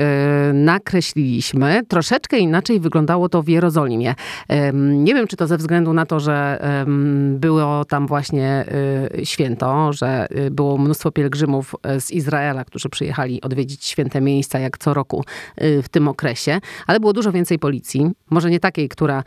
nakreśliliśmy. 0.54 1.82
Troszeczkę 1.88 2.38
inaczej 2.38 2.80
wyglądało 2.80 3.30
to 3.30 3.44
w 3.44 3.48
Jerozolimie. 3.48 4.16
Nie 4.84 5.14
wiem, 5.14 5.28
czy 5.28 5.38
to 5.38 5.48
ze 5.48 5.58
względu 5.58 5.94
na 5.94 6.06
to, 6.06 6.20
że 6.20 6.60
było 7.30 7.86
tam 7.86 8.08
właśnie 8.08 8.66
święto, 9.24 9.94
że 9.94 10.28
było 10.52 10.78
mnóstwo 10.78 11.12
pielgrzymów 11.12 11.76
z 12.00 12.12
Izraela, 12.12 12.53
którzy 12.66 12.90
przyjechali 12.90 13.42
odwiedzić 13.42 13.86
święte 13.86 14.22
miejsca, 14.22 14.60
jak 14.60 14.78
co 14.78 14.94
roku 14.94 15.24
w 15.58 15.90
tym 15.92 16.08
okresie, 16.08 16.60
ale 16.88 17.00
było 17.00 17.14
dużo 17.14 17.32
więcej 17.32 17.60
policji. 17.60 18.12
Może 18.30 18.50
nie 18.50 18.60
takiej, 18.60 18.90
która 18.90 19.24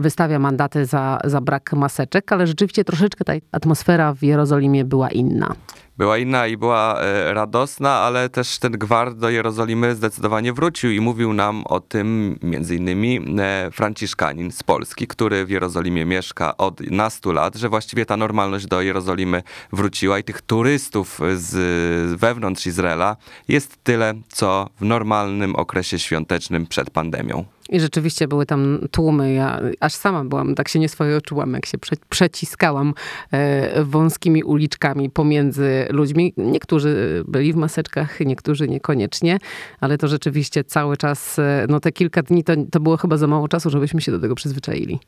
wystawia 0.00 0.38
mandaty 0.38 0.86
za, 0.86 1.18
za 1.24 1.40
brak 1.40 1.72
maseczek, 1.72 2.32
ale 2.32 2.46
rzeczywiście 2.46 2.84
troszeczkę 2.84 3.24
ta 3.24 3.32
atmosfera 3.52 4.14
w 4.14 4.22
Jerozolimie 4.22 4.84
była 4.84 5.10
inna 5.10 5.54
była 6.00 6.18
inna 6.18 6.46
i 6.46 6.56
była 6.56 7.00
e, 7.00 7.34
radosna, 7.34 7.90
ale 7.90 8.28
też 8.28 8.58
ten 8.58 8.72
gwar 8.72 9.14
do 9.14 9.30
Jerozolimy 9.30 9.94
zdecydowanie 9.94 10.52
wrócił 10.52 10.90
i 10.90 11.00
mówił 11.00 11.32
nam 11.32 11.62
o 11.66 11.80
tym 11.80 12.38
między 12.42 12.76
innymi 12.76 13.20
e, 13.38 13.70
Franciszkanin 13.70 14.52
z 14.52 14.62
Polski, 14.62 15.06
który 15.06 15.46
w 15.46 15.50
Jerozolimie 15.50 16.04
mieszka 16.04 16.56
od 16.56 16.80
nastu 16.80 17.32
lat, 17.32 17.56
że 17.56 17.68
właściwie 17.68 18.06
ta 18.06 18.16
normalność 18.16 18.66
do 18.66 18.82
Jerozolimy 18.82 19.42
wróciła 19.72 20.18
i 20.18 20.24
tych 20.24 20.42
turystów 20.42 21.20
z 21.34 22.20
wewnątrz 22.20 22.66
Izraela 22.66 23.16
jest 23.48 23.84
tyle, 23.84 24.14
co 24.28 24.68
w 24.80 24.84
normalnym 24.84 25.56
okresie 25.56 25.98
świątecznym 25.98 26.66
przed 26.66 26.90
pandemią. 26.90 27.44
I 27.70 27.80
rzeczywiście 27.80 28.28
były 28.28 28.46
tam 28.46 28.78
tłumy. 28.90 29.32
Ja 29.32 29.60
aż 29.80 29.94
sama 29.94 30.24
byłam, 30.24 30.54
tak 30.54 30.68
się 30.68 30.78
nieswojo 30.78 31.20
czułam, 31.20 31.52
jak 31.54 31.66
się 31.66 31.78
prze, 31.78 31.96
przeciskałam 32.08 32.94
e, 33.32 33.84
wąskimi 33.84 34.44
uliczkami 34.44 35.10
pomiędzy 35.10 35.86
ludźmi. 35.90 36.34
Niektórzy 36.36 37.24
byli 37.28 37.52
w 37.52 37.56
maseczkach, 37.56 38.20
niektórzy 38.20 38.68
niekoniecznie, 38.68 39.38
ale 39.80 39.98
to 39.98 40.08
rzeczywiście 40.08 40.64
cały 40.64 40.96
czas, 40.96 41.38
e, 41.38 41.66
no 41.68 41.80
te 41.80 41.92
kilka 41.92 42.22
dni 42.22 42.44
to, 42.44 42.52
to 42.70 42.80
było 42.80 42.96
chyba 42.96 43.16
za 43.16 43.26
mało 43.26 43.48
czasu, 43.48 43.70
żebyśmy 43.70 44.00
się 44.00 44.12
do 44.12 44.20
tego 44.20 44.34
przyzwyczaili. 44.34 45.00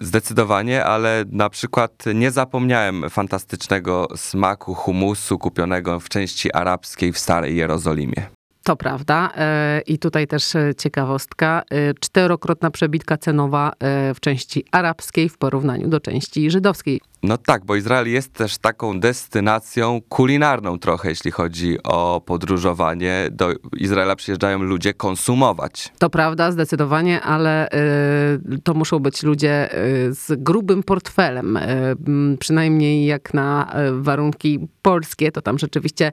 Zdecydowanie, 0.00 0.84
ale 0.84 1.24
na 1.30 1.50
przykład 1.50 2.04
nie 2.14 2.30
zapomniałem 2.30 3.10
fantastycznego 3.10 4.08
smaku 4.16 4.74
humusu 4.74 5.38
kupionego 5.38 6.00
w 6.00 6.08
części 6.08 6.52
arabskiej 6.52 7.12
w 7.12 7.18
Starej 7.18 7.56
Jerozolimie. 7.56 8.26
To 8.64 8.76
prawda. 8.76 9.30
E, 9.36 9.80
I 9.86 9.98
tutaj 9.98 10.26
też 10.26 10.56
e, 10.56 10.74
ciekawostka. 10.74 11.62
E, 11.70 11.94
czterokrotna 11.94 12.70
przebitka 12.70 13.16
cenowa 13.16 13.72
w 14.14 14.20
części 14.20 14.64
arabskiej 14.72 15.28
w 15.28 15.38
porównaniu 15.38 15.88
do 15.88 16.00
części 16.00 16.50
żydowskiej. 16.50 17.00
No 17.26 17.38
tak, 17.38 17.64
bo 17.64 17.76
Izrael 17.76 18.08
jest 18.08 18.32
też 18.32 18.58
taką 18.58 19.00
destynacją 19.00 20.00
kulinarną 20.08 20.78
trochę, 20.78 21.08
jeśli 21.08 21.30
chodzi 21.30 21.82
o 21.82 22.20
podróżowanie. 22.26 23.28
Do 23.30 23.52
Izraela 23.76 24.16
przyjeżdżają 24.16 24.62
ludzie 24.62 24.94
konsumować. 24.94 25.92
To 25.98 26.10
prawda, 26.10 26.52
zdecydowanie, 26.52 27.20
ale 27.20 27.68
y, 27.68 28.58
to 28.64 28.74
muszą 28.74 28.98
być 28.98 29.22
ludzie 29.22 29.78
y, 30.08 30.14
z 30.14 30.42
grubym 30.42 30.82
portfelem. 30.82 31.56
Y, 31.56 32.38
przynajmniej 32.38 33.06
jak 33.06 33.34
na 33.34 33.72
warunki 33.92 34.68
polskie, 34.82 35.32
to 35.32 35.42
tam 35.42 35.58
rzeczywiście 35.58 36.12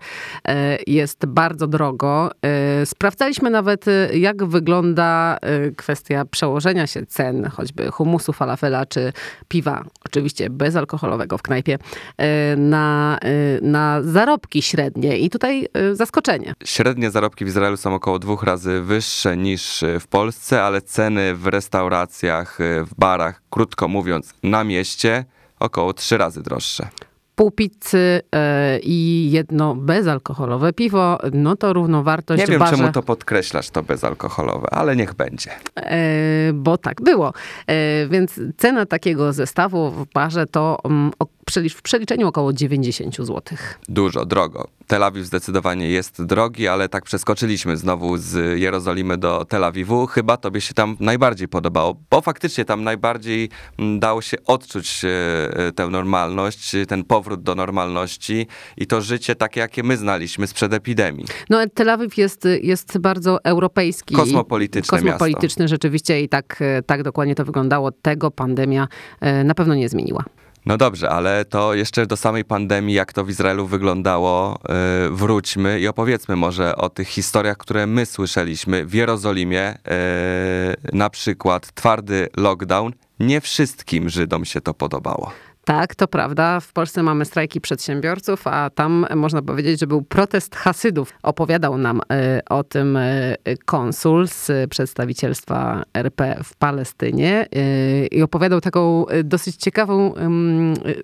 jest 0.88 1.26
bardzo 1.26 1.68
drogo. 1.68 2.32
Sprawdzaliśmy 2.86 3.50
nawet, 3.50 3.86
jak 4.14 4.46
wygląda 4.46 5.38
kwestia 5.78 6.26
przełożenia 6.26 6.88
się 6.88 7.06
cen, 7.06 7.50
choćby 7.50 7.92
humusu, 7.92 8.34
falafela 8.34 8.86
czy 8.86 9.14
piwa. 9.48 9.84
Oczywiście 10.06 10.50
bez 10.50 10.76
alkoholu 10.76 11.01
alkoholowego 11.02 11.38
w 11.38 11.42
knajpie 11.42 11.78
e, 12.18 12.56
na, 12.56 13.18
e, 13.22 13.62
na 13.62 14.02
zarobki 14.04 14.62
średnie. 14.62 15.18
I 15.18 15.30
tutaj 15.30 15.68
e, 15.74 15.96
zaskoczenie. 15.96 16.54
Średnie 16.66 17.12
zarobki 17.12 17.46
w 17.46 17.48
Izraelu 17.48 17.78
są 17.78 17.96
około 17.96 18.20
dwóch 18.20 18.44
razy 18.44 18.82
wyższe 18.82 19.38
niż 19.38 19.84
w 20.00 20.08
Polsce, 20.08 20.64
ale 20.64 20.82
ceny 20.82 21.36
w 21.36 21.48
restauracjach, 21.48 22.58
w 22.60 22.96
barach, 22.98 23.42
krótko 23.50 23.88
mówiąc, 23.88 24.34
na 24.44 24.64
mieście 24.64 25.26
około 25.60 25.94
trzy 25.94 26.18
razy 26.18 26.44
droższe 26.44 27.11
pół 27.42 27.52
pizzy 27.52 28.22
e, 28.36 28.80
i 28.80 29.30
jedno 29.32 29.76
bezalkoholowe 29.76 30.74
piwo, 30.74 31.18
no 31.34 31.56
to 31.56 31.74
równowartość 31.74 32.40
Nie 32.40 32.48
wiem, 32.48 32.60
barze... 32.60 32.78
czemu 32.78 32.92
to 32.92 33.04
podkreślasz, 33.04 33.70
to 33.70 33.84
bezalkoholowe, 33.84 34.68
ale 34.74 34.96
niech 34.96 35.14
będzie. 35.14 35.52
E, 35.76 36.54
bo 36.54 36.78
tak 36.78 37.02
było. 37.02 37.34
E, 37.68 38.08
więc 38.08 38.40
cena 38.58 38.86
takiego 38.86 39.34
zestawu 39.34 39.92
w 39.92 40.06
barze 40.14 40.46
to 40.46 40.78
mm, 40.86 41.12
w 41.70 41.82
przeliczeniu 41.82 42.28
około 42.28 42.54
90 42.54 43.16
zł. 43.16 43.42
Dużo, 43.90 44.26
drogo. 44.26 44.68
Tel 44.88 45.04
Awiw 45.04 45.26
zdecydowanie 45.26 45.90
jest 45.90 46.24
drogi, 46.24 46.68
ale 46.68 46.90
tak 46.90 47.04
przeskoczyliśmy 47.04 47.78
znowu 47.78 48.18
z 48.18 48.60
Jerozolimy 48.60 49.18
do 49.18 49.46
Tel 49.46 49.64
Awiwu. 49.64 50.08
Chyba 50.08 50.38
tobie 50.38 50.62
się 50.62 50.74
tam 50.74 50.98
najbardziej 51.00 51.48
podobało, 51.48 51.96
bo 52.10 52.22
faktycznie 52.22 52.66
tam 52.66 52.84
najbardziej 52.84 53.50
mm, 53.80 54.00
dało 54.00 54.22
się 54.22 54.38
odczuć 54.46 55.02
tę 55.76 55.88
normalność, 55.88 56.76
ten 56.88 57.04
powrót 57.04 57.31
do 57.38 57.56
normalności 57.56 58.48
i 58.78 58.88
to 58.88 59.02
życie 59.02 59.36
takie, 59.36 59.60
jakie 59.60 59.84
my 59.84 59.98
znaliśmy 59.98 60.48
sprzed 60.48 60.74
epidemii. 60.74 61.26
No 61.50 61.58
Tel 61.74 61.90
Awiw 61.90 62.18
jest, 62.18 62.48
jest 62.62 62.98
bardzo 62.98 63.44
europejski. 63.44 64.16
Kosmopolityczne 64.16 64.98
Kosmopolityczny 64.98 65.64
miasto. 65.64 65.74
rzeczywiście 65.74 66.22
i 66.22 66.30
tak, 66.30 66.58
e, 66.62 66.82
tak 66.82 67.04
dokładnie 67.04 67.36
to 67.36 67.46
wyglądało. 67.46 67.92
Tego 67.92 68.32
pandemia 68.32 68.88
na 69.44 69.56
pewno 69.56 69.76
nie 69.76 69.90
zmieniła. 69.90 70.24
No 70.66 70.78
dobrze, 70.78 71.10
ale 71.10 71.46
to 71.46 71.74
jeszcze 71.74 72.06
do 72.06 72.18
samej 72.18 72.46
pandemii, 72.46 72.96
jak 72.96 73.14
to 73.14 73.26
w 73.26 73.30
Izraelu 73.30 73.68
wyglądało, 73.68 74.60
yy, 75.04 75.16
wróćmy 75.16 75.80
i 75.80 75.88
opowiedzmy 75.88 76.36
może 76.36 76.76
o 76.76 76.90
tych 76.90 77.08
historiach, 77.08 77.58
które 77.58 77.88
my 77.88 78.06
słyszeliśmy 78.06 78.86
w 78.86 78.94
Jerozolimie. 78.94 79.78
Yy, 80.84 80.98
na 80.98 81.10
przykład 81.10 81.74
twardy 81.74 82.28
lockdown. 82.38 82.94
Nie 83.20 83.42
wszystkim 83.42 84.10
Żydom 84.10 84.46
się 84.46 84.62
to 84.62 84.74
podobało. 84.74 85.32
Tak, 85.66 85.96
to 85.96 86.08
prawda. 86.08 86.60
W 86.60 86.74
Polsce 86.74 87.04
mamy 87.04 87.26
strajki 87.26 87.62
przedsiębiorców, 87.62 88.48
a 88.48 88.70
tam 88.70 89.06
można 89.16 89.42
powiedzieć, 89.42 89.80
że 89.80 89.88
był 89.88 90.02
protest 90.02 90.56
Hasydów. 90.56 91.14
Opowiadał 91.24 91.78
nam 91.78 92.02
e, 92.12 92.42
o 92.50 92.64
tym 92.64 92.98
e, 92.98 93.36
konsul 93.66 94.28
z 94.28 94.70
przedstawicielstwa 94.70 95.84
RP 95.94 96.38
w 96.44 96.56
Palestynie 96.56 97.48
e, 97.56 98.06
i 98.06 98.22
opowiadał 98.22 98.62
taką 98.62 99.06
dosyć 99.24 99.56
ciekawą 99.56 100.14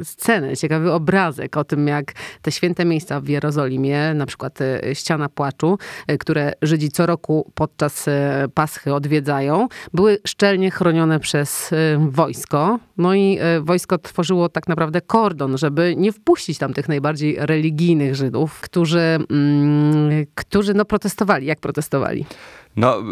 scenę, 0.03 0.57
ciekawy 0.57 0.93
obrazek 0.93 1.57
o 1.57 1.63
tym, 1.63 1.87
jak 1.87 2.13
te 2.41 2.51
święte 2.51 2.85
miejsca 2.85 3.21
w 3.21 3.27
Jerozolimie, 3.27 4.13
na 4.13 4.25
przykład 4.25 4.59
ściana 4.93 5.29
płaczu, 5.29 5.77
które 6.19 6.53
Żydzi 6.61 6.89
co 6.89 7.05
roku 7.05 7.51
podczas 7.55 8.05
Paschy 8.53 8.93
odwiedzają, 8.93 9.67
były 9.93 10.17
szczelnie 10.27 10.71
chronione 10.71 11.19
przez 11.19 11.71
wojsko. 11.97 12.79
No 12.97 13.15
i 13.15 13.39
wojsko 13.61 13.97
tworzyło 13.97 14.46
tak 14.49 14.67
naprawdę 14.67 15.01
kordon, 15.01 15.57
żeby 15.57 15.95
nie 15.97 16.11
wpuścić 16.11 16.57
tam 16.57 16.73
tych 16.73 16.89
najbardziej 16.89 17.35
religijnych 17.39 18.15
Żydów, 18.15 18.61
którzy, 18.61 18.99
mm, 18.99 20.25
którzy 20.35 20.73
no 20.73 20.85
protestowali. 20.85 21.45
Jak 21.45 21.59
protestowali? 21.59 22.25
No, 22.75 23.03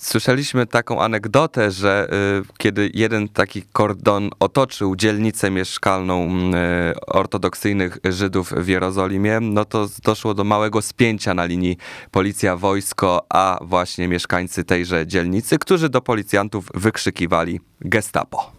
Słyszeliśmy 0.00 0.66
taką 0.66 1.02
anegdotę, 1.02 1.70
że 1.70 2.08
y, 2.40 2.58
kiedy 2.58 2.90
jeden 2.94 3.28
taki 3.28 3.62
kordon 3.62 4.30
otoczył 4.40 4.96
dzielnicę 4.96 5.50
mieszkalną 5.50 6.28
y, 6.28 7.00
ortodoksyjnych 7.06 7.98
Żydów 8.04 8.52
w 8.52 8.68
Jerozolimie, 8.68 9.40
no 9.40 9.64
to 9.64 9.88
doszło 10.04 10.34
do 10.34 10.44
małego 10.44 10.82
spięcia 10.82 11.34
na 11.34 11.44
linii 11.44 11.76
policja-wojsko, 12.10 13.26
a 13.28 13.58
właśnie 13.62 14.08
mieszkańcy 14.08 14.64
tejże 14.64 15.06
dzielnicy, 15.06 15.58
którzy 15.58 15.88
do 15.88 16.00
policjantów 16.00 16.68
wykrzykiwali 16.74 17.60
gestapo 17.80 18.56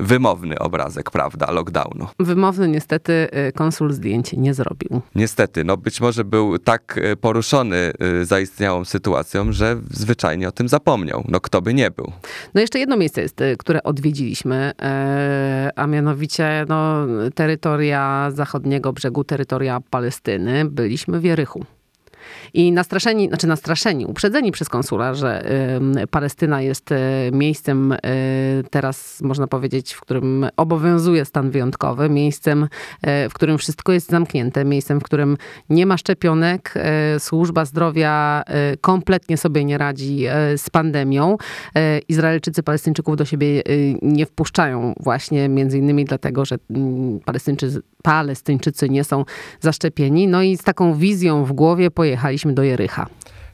wymowny 0.00 0.58
obrazek, 0.58 1.10
prawda, 1.10 1.50
lockdownu. 1.50 2.06
Wymowny 2.18 2.68
niestety 2.68 3.12
y, 3.48 3.52
konsul 3.52 3.92
zdjęć 3.92 4.32
nie 4.32 4.54
zrobił. 4.54 5.00
Niestety, 5.14 5.64
no 5.64 5.76
być 5.76 6.00
może 6.00 6.24
był 6.24 6.58
tak 6.58 6.98
y, 7.12 7.16
poruszony 7.16 7.92
y, 8.20 8.24
zaistniałą 8.24 8.84
sytuacją, 8.84 9.52
że 9.52 9.76
zwyczajnie 9.90 10.48
o 10.48 10.52
tym 10.52 10.68
zapomniał. 10.68 11.24
No 11.28 11.40
kto 11.40 11.62
by 11.62 11.74
nie 11.74 11.90
był. 11.90 12.12
No 12.54 12.60
jeszcze 12.60 12.78
jedno 12.78 12.96
miejsce 12.96 13.22
jest, 13.22 13.40
które 13.58 13.82
odwiedziliśmy, 13.82 14.72
e, 14.82 15.70
a 15.76 15.86
mianowicie 15.86 16.64
no, 16.68 17.06
terytoria 17.34 18.30
zachodniego 18.30 18.92
brzegu, 18.92 19.24
terytoria 19.24 19.80
Palestyny. 19.90 20.64
Byliśmy 20.64 21.20
w 21.20 21.24
Jerychu. 21.24 21.64
I 22.54 22.72
nastraszeni, 22.72 23.28
znaczy 23.28 23.46
nastraszeni, 23.46 24.06
uprzedzeni 24.06 24.52
przez 24.52 24.68
konsula, 24.68 25.14
że 25.14 25.44
Palestyna 26.10 26.62
jest 26.62 26.92
y, 26.92 26.96
miejscem 27.32 27.92
y, 27.92 27.98
teraz, 28.70 29.20
można 29.22 29.46
powiedzieć, 29.46 29.92
w 29.92 30.00
którym 30.00 30.46
obowiązuje 30.56 31.24
stan 31.24 31.50
wyjątkowy, 31.50 32.08
miejscem, 32.08 32.62
y, 32.64 33.28
w 33.28 33.32
którym 33.32 33.58
wszystko 33.58 33.92
jest 33.92 34.10
zamknięte, 34.10 34.64
miejscem, 34.64 35.00
w 35.00 35.02
którym 35.02 35.36
nie 35.70 35.86
ma 35.86 35.96
szczepionek, 35.96 36.74
służba 37.18 37.64
zdrowia 37.64 38.42
kompletnie 38.80 39.36
sobie 39.36 39.64
nie 39.64 39.78
radzi 39.78 40.24
z 40.56 40.70
pandemią. 40.70 41.36
Izraelczycy 42.08 42.62
Palestyńczyków 42.62 43.16
do 43.16 43.24
siebie 43.24 43.62
nie 44.02 44.26
wpuszczają 44.26 44.94
właśnie 45.00 45.48
między 45.48 45.78
innymi 45.78 46.04
dlatego, 46.04 46.44
że 46.44 46.56
mm, 46.70 47.20
Palestyńczycy, 47.20 47.80
Palestyńczycy 48.02 48.88
nie 48.88 49.04
są 49.04 49.24
zaszczepieni. 49.60 50.28
No 50.28 50.42
i 50.42 50.56
z 50.56 50.62
taką 50.62 50.94
wizją 50.94 51.44
w 51.44 51.52
głowie 51.52 51.90
pojechaliśmy 52.40 52.54
do 52.54 52.62
Jerycha. 52.62 53.06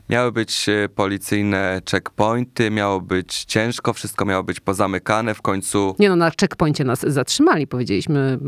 Miały 0.09 0.33
być 0.33 0.69
e, 0.69 0.88
policyjne 0.88 1.83
checkpointy, 1.90 2.71
miało 2.71 3.00
być 3.00 3.45
ciężko, 3.45 3.93
wszystko 3.93 4.25
miało 4.25 4.45
być 4.45 4.61
pozamykane. 4.61 5.35
W 5.35 5.43
końcu 5.43 5.95
Nie 5.99 6.09
no, 6.09 6.16
na 6.16 6.31
checkpoincie 6.40 6.85
nas 6.85 7.00
zatrzymali, 7.00 7.66
powiedzieliśmy 7.66 8.38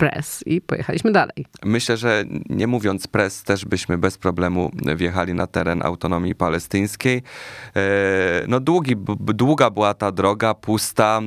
press 0.00 0.42
i 0.46 0.60
pojechaliśmy 0.60 1.12
dalej. 1.12 1.46
myślę, 1.64 1.96
że 1.96 2.24
nie 2.48 2.66
mówiąc 2.66 3.06
pres, 3.06 3.42
też 3.42 3.64
byśmy 3.64 3.98
bez 3.98 4.18
problemu 4.18 4.70
wjechali 4.96 5.34
na 5.34 5.46
teren 5.46 5.82
autonomii 5.82 6.34
palestyńskiej. 6.34 7.22
E, 7.76 7.80
No 8.48 8.60
długi, 8.60 8.96
długa 9.18 9.70
była 9.70 9.94
ta 9.94 10.12
droga, 10.12 10.54
pusta, 10.54 11.20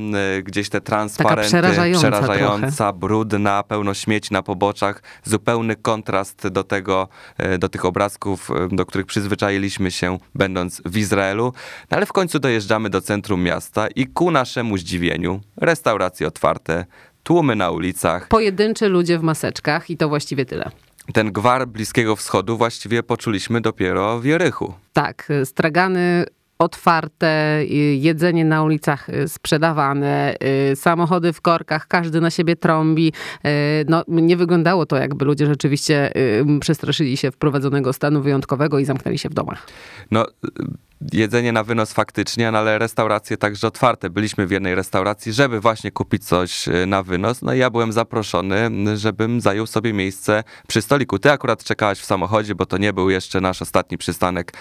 gdzieś 0.43 0.69
te 0.69 0.81
transparenty, 0.81 1.47
przerażająca 1.47 2.11
przerażająca 2.11 2.93
brudna, 2.93 3.63
pełno 3.63 3.93
śmieci 3.93 4.33
na 4.33 4.43
poboczach. 4.43 5.03
Zupełny 5.23 5.75
kontrast 5.75 6.47
do 6.47 6.63
tego, 6.63 7.07
e, 7.37 7.57
do 7.57 7.69
tych 7.69 7.85
obrazków, 7.85 8.51
e, 8.51 8.75
do 8.75 8.85
których 8.85 9.07
przyzwyczailiśmy 9.07 9.91
się 9.91 10.17
będąc 10.35 10.81
w 10.85 10.97
Izraelu. 10.97 11.53
No 11.91 11.97
ale 11.97 12.05
w 12.05 12.13
końcu 12.13 12.39
dojeżdżamy 12.39 12.89
do 12.89 13.01
centrum 13.01 13.43
miasta 13.43 13.87
i 13.87 14.07
ku 14.07 14.31
naszemu 14.31 14.77
zdziwieniu 14.77 15.41
restauracje 15.57 16.27
otwarte, 16.27 16.85
tłumy 17.23 17.55
na 17.55 17.71
ulicach. 17.71 18.27
Pojedynczy 18.27 18.89
ludzie 18.89 19.19
w 19.19 19.23
maseczkach 19.23 19.89
i 19.89 19.97
to 19.97 20.09
właściwie 20.09 20.45
tyle. 20.45 20.71
ten 21.13 21.31
gwar 21.31 21.67
Bliskiego 21.67 22.15
Wschodu 22.15 22.57
właściwie 22.57 23.03
poczuliśmy 23.03 23.61
dopiero 23.61 24.19
w 24.19 24.25
Jerychu. 24.25 24.73
Tak, 24.93 25.29
stragany 25.43 26.25
otwarte, 26.59 27.61
y, 27.61 27.65
jedzenie 27.95 28.45
na 28.45 28.63
ulicach 28.63 29.09
y, 29.09 29.27
sprzedawane, 29.27 30.35
y, 30.71 30.75
samochody 30.75 31.33
w 31.33 31.41
korkach, 31.41 31.87
każdy 31.87 32.21
na 32.21 32.29
siebie 32.29 32.55
trąbi. 32.55 33.13
No, 33.87 34.03
nie 34.07 34.37
wyglądało 34.37 34.85
to, 34.85 34.97
jakby 34.97 35.25
ludzie 35.25 35.45
rzeczywiście 35.45 36.11
przestraszyli 36.59 37.17
się 37.17 37.31
wprowadzonego 37.31 37.93
stanu 37.93 38.21
wyjątkowego 38.21 38.79
i 38.79 38.85
zamknęli 38.85 39.17
się 39.17 39.29
w 39.29 39.33
domach. 39.33 39.67
No, 40.11 40.25
jedzenie 41.13 41.51
na 41.51 41.63
wynos 41.63 41.93
faktycznie, 41.93 42.51
no, 42.51 42.57
ale 42.57 42.79
restauracje 42.79 43.37
także 43.37 43.67
otwarte. 43.67 44.09
Byliśmy 44.09 44.47
w 44.47 44.51
jednej 44.51 44.75
restauracji, 44.75 45.33
żeby 45.33 45.59
właśnie 45.59 45.91
kupić 45.91 46.25
coś 46.25 46.67
y, 46.67 46.85
na 46.87 47.03
wynos. 47.03 47.41
No 47.41 47.53
i 47.53 47.57
ja 47.59 47.69
byłem 47.69 47.91
zaproszony, 47.91 48.69
żebym 48.97 49.41
zajął 49.41 49.67
sobie 49.67 49.93
miejsce 49.93 50.43
przy 50.67 50.81
stoliku. 50.81 51.19
Ty 51.19 51.31
akurat 51.31 51.63
czekałaś 51.63 51.99
w 51.99 52.05
samochodzie, 52.05 52.55
bo 52.55 52.65
to 52.65 52.77
nie 52.77 52.93
był 52.93 53.09
jeszcze 53.09 53.41
nasz 53.41 53.61
ostatni 53.61 53.97
przystanek 53.97 54.53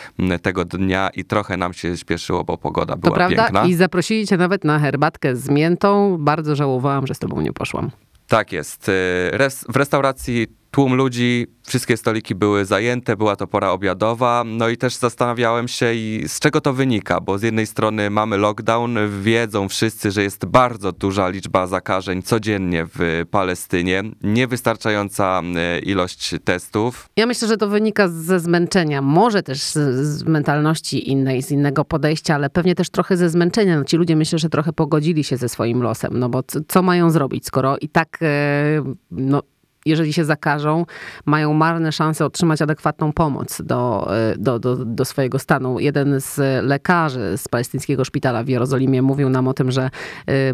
tego 0.42 0.64
dnia 0.64 1.10
i 1.14 1.24
trochę 1.24 1.56
nam 1.56 1.72
się 1.72 1.96
śpieszyło, 1.96 2.44
bo 2.44 2.58
pogoda 2.58 2.92
To 2.94 2.98
była 2.98 3.14
prawda? 3.14 3.42
piękna. 3.42 3.64
I 3.64 3.74
zaprosili 3.74 4.26
cię 4.26 4.36
nawet 4.36 4.64
na 4.64 4.78
herbatkę 4.78 5.36
z 5.36 5.48
miętą. 5.48 6.16
Bardzo 6.20 6.56
żałowałam, 6.56 7.06
że 7.06 7.14
z 7.14 7.18
tobą 7.18 7.40
nie 7.40 7.52
poszłam. 7.52 7.90
Tak 8.28 8.52
jest. 8.52 8.90
Res- 9.32 9.64
W 9.72 9.76
restauracji 9.76 10.46
tłum 10.72 10.94
ludzi, 10.94 11.46
wszystkie 11.66 11.96
stoliki 11.96 12.34
były 12.34 12.64
zajęte, 12.64 13.16
była 13.16 13.36
to 13.36 13.46
pora 13.46 13.70
obiadowa. 13.70 14.44
No 14.46 14.68
i 14.68 14.76
też 14.76 14.96
zastanawiałem 14.96 15.68
się, 15.68 15.94
i 15.94 16.24
z 16.26 16.40
czego 16.40 16.60
to 16.60 16.72
wynika, 16.72 17.20
bo 17.20 17.38
z 17.38 17.42
jednej 17.42 17.66
strony 17.66 18.10
mamy 18.10 18.36
lockdown, 18.36 18.96
wiedzą 19.22 19.68
wszyscy, 19.68 20.10
że 20.10 20.22
jest 20.22 20.46
bardzo 20.46 20.92
duża 20.92 21.28
liczba 21.28 21.66
zakażeń 21.66 22.22
codziennie 22.22 22.86
w 22.94 23.24
Palestynie, 23.30 24.02
niewystarczająca 24.22 25.42
y, 25.76 25.80
ilość 25.80 26.34
testów. 26.44 27.08
Ja 27.16 27.26
myślę, 27.26 27.48
że 27.48 27.56
to 27.56 27.68
wynika 27.68 28.08
ze 28.08 28.40
zmęczenia, 28.40 29.02
może 29.02 29.42
też 29.42 29.62
z, 29.62 29.72
z 30.06 30.24
mentalności 30.24 31.10
innej, 31.10 31.42
z 31.42 31.50
innego 31.50 31.84
podejścia, 31.84 32.34
ale 32.34 32.50
pewnie 32.50 32.74
też 32.74 32.90
trochę 32.90 33.16
ze 33.16 33.30
zmęczenia. 33.30 33.78
No, 33.78 33.84
ci 33.84 33.96
ludzie 33.96 34.16
myślę, 34.16 34.38
że 34.38 34.48
trochę 34.48 34.72
pogodzili 34.72 35.24
się 35.24 35.36
ze 35.36 35.48
swoim 35.48 35.82
losem, 35.82 36.18
no 36.18 36.28
bo 36.28 36.42
co 36.68 36.82
mają 36.82 37.10
zrobić, 37.10 37.46
skoro 37.46 37.78
i 37.78 37.88
tak, 37.88 38.18
e, 38.22 38.82
no, 39.10 39.42
jeżeli 39.86 40.12
się 40.12 40.24
zakażą, 40.24 40.86
mają 41.26 41.52
marne 41.52 41.92
szanse 41.92 42.24
otrzymać 42.24 42.62
adekwatną 42.62 43.12
pomoc 43.12 43.62
do, 43.62 44.10
e, 44.16 44.34
do, 44.38 44.58
do, 44.58 44.76
do 44.84 45.04
swojego 45.04 45.38
stanu. 45.38 45.78
Jeden 45.78 46.20
z 46.20 46.64
lekarzy 46.64 47.32
z 47.36 47.48
palestyńskiego 47.48 48.04
szpitala 48.04 48.44
w 48.44 48.48
Jerozolimie 48.48 49.02
mówił 49.02 49.28
nam 49.28 49.48
o 49.48 49.54
tym, 49.54 49.70
że 49.70 49.90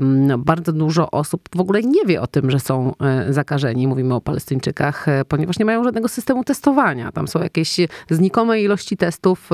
no, 0.01 0.39
bardzo 0.39 0.73
dużo 0.73 1.11
osób 1.11 1.49
w 1.57 1.61
ogóle 1.61 1.83
nie 1.83 2.05
wie 2.07 2.21
o 2.21 2.27
tym, 2.27 2.51
że 2.51 2.61
są 2.61 2.95
e, 3.01 3.33
zakażeni. 3.33 3.87
Mówimy 3.87 4.15
o 4.15 4.21
Palestyńczykach, 4.21 5.09
e, 5.09 5.25
ponieważ 5.25 5.59
nie 5.59 5.65
mają 5.65 5.85
żadnego 5.85 6.09
systemu 6.09 6.45
testowania. 6.45 7.13
Tam 7.13 7.29
są 7.29 7.43
jakieś 7.43 7.77
znikome 8.11 8.61
ilości 8.61 8.97
testów, 8.97 9.51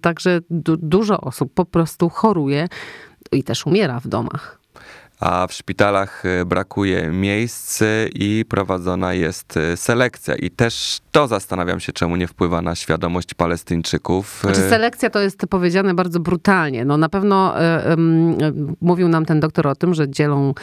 także 0.00 0.40
du- 0.50 0.76
dużo 0.76 1.20
osób 1.20 1.54
po 1.54 1.64
prostu 1.64 2.08
choruje 2.08 2.68
i 3.32 3.44
też 3.44 3.66
umiera 3.66 4.00
w 4.00 4.08
domach. 4.08 4.65
A 5.20 5.46
w 5.46 5.52
szpitalach 5.52 6.24
y, 6.24 6.44
brakuje 6.44 7.08
miejsc 7.08 7.82
y, 7.82 8.10
i 8.14 8.44
prowadzona 8.48 9.14
jest 9.14 9.56
y, 9.56 9.76
selekcja. 9.76 10.34
I 10.34 10.50
też 10.50 10.98
to 11.10 11.28
zastanawiam 11.28 11.80
się, 11.80 11.92
czemu 11.92 12.16
nie 12.16 12.26
wpływa 12.26 12.62
na 12.62 12.74
świadomość 12.74 13.34
Palestyńczyków. 13.34 14.38
Znaczy 14.42 14.60
selekcja 14.60 15.10
to 15.10 15.20
jest 15.20 15.40
powiedziane 15.50 15.94
bardzo 15.94 16.20
brutalnie. 16.20 16.84
No 16.84 16.96
na 16.96 17.08
pewno 17.08 17.54
mówił 18.80 19.08
nam 19.08 19.24
ten 19.24 19.40
doktor 19.40 19.66
o 19.66 19.74
tym, 19.74 19.94
że 19.94 20.08
dzielą 20.08 20.54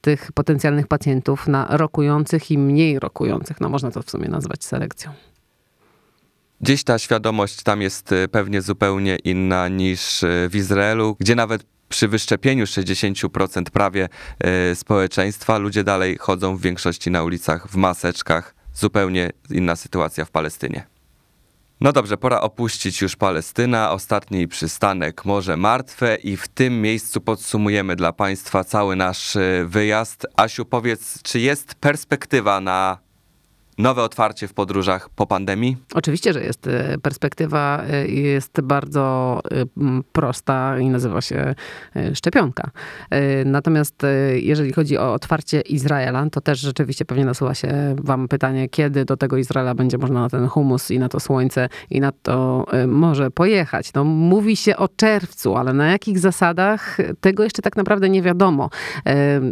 tych 0.00 0.32
potencjalnych 0.32 0.86
pacjentów 0.86 1.48
na 1.48 1.66
rokujących 1.70 2.50
i 2.50 2.58
mniej 2.58 2.98
rokujących. 2.98 3.60
No 3.60 3.68
można 3.68 3.90
to 3.90 4.02
w 4.02 4.10
sumie 4.10 4.28
nazwać 4.28 4.64
selekcją. 4.64 5.10
Gdzieś 6.60 6.84
ta 6.84 6.98
świadomość 6.98 7.62
tam 7.62 7.82
jest 7.82 8.14
pewnie 8.30 8.62
zupełnie 8.62 9.16
inna 9.16 9.68
niż 9.68 10.24
w 10.50 10.56
Izraelu, 10.56 11.16
gdzie 11.20 11.34
nawet 11.34 11.71
przy 11.92 12.08
wyszczepieniu 12.08 12.64
60% 12.64 13.62
prawie 13.62 14.08
y, 14.70 14.74
społeczeństwa 14.74 15.58
ludzie 15.58 15.84
dalej 15.84 16.16
chodzą 16.20 16.56
w 16.56 16.60
większości 16.60 17.10
na 17.10 17.22
ulicach 17.22 17.68
w 17.68 17.76
maseczkach. 17.76 18.54
Zupełnie 18.74 19.30
inna 19.50 19.76
sytuacja 19.76 20.24
w 20.24 20.30
Palestynie. 20.30 20.86
No 21.80 21.92
dobrze, 21.92 22.16
pora 22.16 22.40
opuścić 22.40 23.02
już 23.02 23.16
Palestynę. 23.16 23.90
Ostatni 23.90 24.48
przystanek 24.48 25.24
Morze 25.24 25.56
Martwe 25.56 26.16
i 26.16 26.36
w 26.36 26.48
tym 26.48 26.80
miejscu 26.80 27.20
podsumujemy 27.20 27.96
dla 27.96 28.12
Państwa 28.12 28.64
cały 28.64 28.96
nasz 28.96 29.36
y, 29.36 29.66
wyjazd. 29.68 30.26
Asiu, 30.36 30.64
powiedz, 30.64 31.22
czy 31.22 31.40
jest 31.40 31.74
perspektywa 31.74 32.60
na 32.60 32.98
nowe 33.82 34.02
otwarcie 34.02 34.48
w 34.48 34.54
podróżach 34.54 35.10
po 35.10 35.26
pandemii? 35.26 35.76
Oczywiście, 35.94 36.32
że 36.32 36.44
jest 36.44 36.66
e, 36.66 36.98
perspektywa, 36.98 37.82
e, 37.90 38.06
jest 38.06 38.60
bardzo 38.60 39.40
e, 39.50 39.64
prosta 40.12 40.78
i 40.78 40.88
nazywa 40.88 41.20
się 41.20 41.54
szczepionka. 42.14 42.70
Natomiast 43.44 44.02
jeżeli 44.34 44.72
chodzi 44.72 44.98
o 44.98 45.12
otwarcie 45.12 45.60
Izraela, 45.60 46.30
to 46.30 46.40
też 46.40 46.60
rzeczywiście 46.60 47.04
pewnie 47.04 47.24
nasuwa 47.24 47.54
się 47.54 47.96
wam 47.98 48.28
pytanie, 48.28 48.68
kiedy 48.68 49.04
do 49.04 49.16
tego 49.16 49.36
Izraela 49.36 49.74
będzie 49.74 49.98
można 49.98 50.20
na 50.20 50.28
ten 50.28 50.48
humus 50.48 50.90
i 50.90 50.98
na 50.98 51.08
to 51.08 51.20
słońce 51.20 51.68
i 51.90 52.00
na 52.00 52.12
to 52.12 52.66
morze 52.86 53.30
pojechać. 53.30 53.92
No, 53.94 54.04
mówi 54.04 54.56
się 54.56 54.76
o 54.76 54.88
czerwcu, 54.88 55.56
ale 55.56 55.72
na 55.72 55.86
jakich 55.86 56.18
zasadach, 56.18 56.98
tego 57.20 57.44
jeszcze 57.44 57.62
tak 57.62 57.76
naprawdę 57.76 58.08
nie 58.08 58.22
wiadomo. 58.22 58.70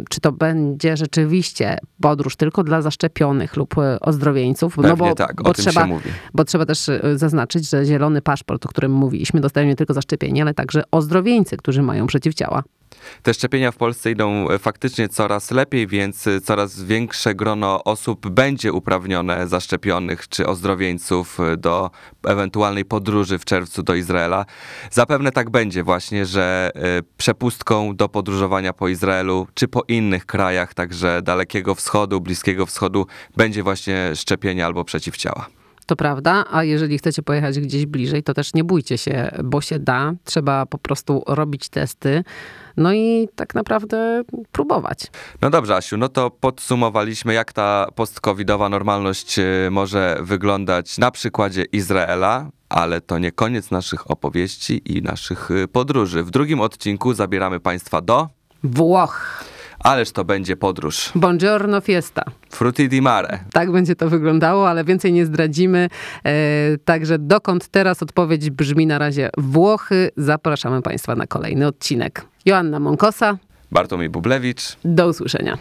Czy 0.09 0.19
to 0.21 0.31
będzie 0.31 0.97
rzeczywiście 0.97 1.77
podróż 2.01 2.35
tylko 2.35 2.63
dla 2.63 2.81
zaszczepionych 2.81 3.57
lub 3.57 3.77
e, 3.77 3.99
ozdrowieńców? 4.21 4.75
Pewnie 4.75 4.89
no 4.89 4.97
bo, 4.97 5.15
tak, 5.15 5.43
bo 5.43 5.53
trzeba, 5.53 5.87
bo 6.33 6.45
trzeba 6.45 6.65
też 6.65 6.89
y, 6.89 7.01
zaznaczyć, 7.15 7.69
że 7.69 7.85
zielony 7.85 8.21
paszport, 8.21 8.65
o 8.65 8.69
którym 8.69 8.91
mówiliśmy, 8.91 9.41
dostają 9.41 9.67
nie 9.67 9.75
tylko 9.75 9.93
zaszczepieni, 9.93 10.41
ale 10.41 10.53
także 10.53 10.83
ozdrowieńcy, 10.91 11.57
którzy 11.57 11.81
mają 11.81 12.07
przeciwciała. 12.07 12.63
Te 13.23 13.33
szczepienia 13.33 13.71
w 13.71 13.75
Polsce 13.75 14.11
idą 14.11 14.49
e, 14.49 14.59
faktycznie 14.59 15.09
coraz 15.09 15.51
lepiej, 15.51 15.87
więc 15.87 16.27
e, 16.27 16.41
coraz 16.41 16.83
większe 16.83 17.35
grono 17.35 17.83
osób 17.83 18.29
będzie 18.29 18.73
uprawnione, 18.73 19.47
zaszczepionych 19.47 20.29
czy 20.29 20.47
ozdrowieńców 20.47 21.39
e, 21.39 21.57
do 21.57 21.91
ewentualnej 22.27 22.85
podróży 22.85 23.39
w 23.39 23.45
czerwcu 23.45 23.83
do 23.83 23.95
Izraela. 23.95 24.45
Zapewne 24.91 25.31
tak 25.31 25.49
będzie 25.49 25.83
właśnie, 25.83 26.25
że 26.25 26.71
przepustką 27.17 27.95
do 27.95 28.09
podróżowania 28.09 28.73
po 28.73 28.87
Izraelu 28.87 29.47
czy 29.53 29.67
po 29.67 29.83
innych 29.87 30.25
krajach, 30.25 30.73
także 30.73 31.21
Dalekiego 31.21 31.75
Wschodu, 31.75 32.21
Bliskiego 32.21 32.65
Wschodu, 32.65 33.07
będzie 33.37 33.63
właśnie 33.63 34.11
szczepienie 34.15 34.65
albo 34.65 34.83
przeciwciała. 34.83 35.60
To 35.91 35.95
prawda, 35.95 36.45
a 36.51 36.63
jeżeli 36.63 36.97
chcecie 36.97 37.23
pojechać 37.23 37.59
gdzieś 37.59 37.85
bliżej, 37.85 38.23
to 38.23 38.33
też 38.33 38.53
nie 38.53 38.63
bójcie 38.63 38.97
się, 38.97 39.31
bo 39.43 39.61
się 39.61 39.79
da. 39.79 40.13
Trzeba 40.23 40.65
po 40.65 40.77
prostu 40.77 41.23
robić 41.27 41.69
testy, 41.69 42.23
no 42.77 42.93
i 42.93 43.29
tak 43.35 43.55
naprawdę 43.55 44.23
próbować. 44.51 45.07
No 45.41 45.49
dobrze, 45.49 45.75
Asiu, 45.75 45.97
no 45.97 46.09
to 46.09 46.29
podsumowaliśmy, 46.29 47.33
jak 47.33 47.53
ta 47.53 47.87
post-covidowa 47.95 48.69
normalność 48.69 49.39
e, 49.39 49.43
może 49.71 50.17
wyglądać 50.21 50.97
na 50.97 51.11
przykładzie 51.11 51.63
Izraela, 51.63 52.49
ale 52.69 53.01
to 53.01 53.19
nie 53.19 53.31
koniec 53.31 53.71
naszych 53.71 54.11
opowieści 54.11 54.97
i 54.97 55.01
naszych 55.01 55.51
e, 55.51 55.67
podróży. 55.67 56.23
W 56.23 56.31
drugim 56.31 56.61
odcinku 56.61 57.13
zabieramy 57.13 57.59
Państwa 57.59 58.01
do, 58.01 58.29
Włoch. 58.63 59.43
Ależ 59.83 60.11
to 60.11 60.25
będzie 60.25 60.55
podróż. 60.55 61.11
Buongiorno 61.15 61.81
fiesta. 61.81 62.23
Frutti 62.49 62.89
di 62.89 63.01
mare. 63.01 63.39
Tak 63.53 63.71
będzie 63.71 63.95
to 63.95 64.09
wyglądało, 64.09 64.69
ale 64.69 64.83
więcej 64.83 65.13
nie 65.13 65.25
zdradzimy. 65.25 65.87
E, 66.25 66.31
także 66.85 67.19
dokąd 67.19 67.67
teraz 67.67 68.03
odpowiedź 68.03 68.49
brzmi 68.49 68.87
na 68.87 68.97
razie 68.99 69.29
Włochy. 69.37 70.09
Zapraszamy 70.17 70.81
Państwa 70.81 71.15
na 71.15 71.27
kolejny 71.27 71.67
odcinek. 71.67 72.25
Joanna 72.45 72.79
Monkosa, 72.79 73.37
Bartłomiej 73.71 74.09
Bublewicz. 74.09 74.61
do 74.85 75.07
usłyszenia. 75.07 75.57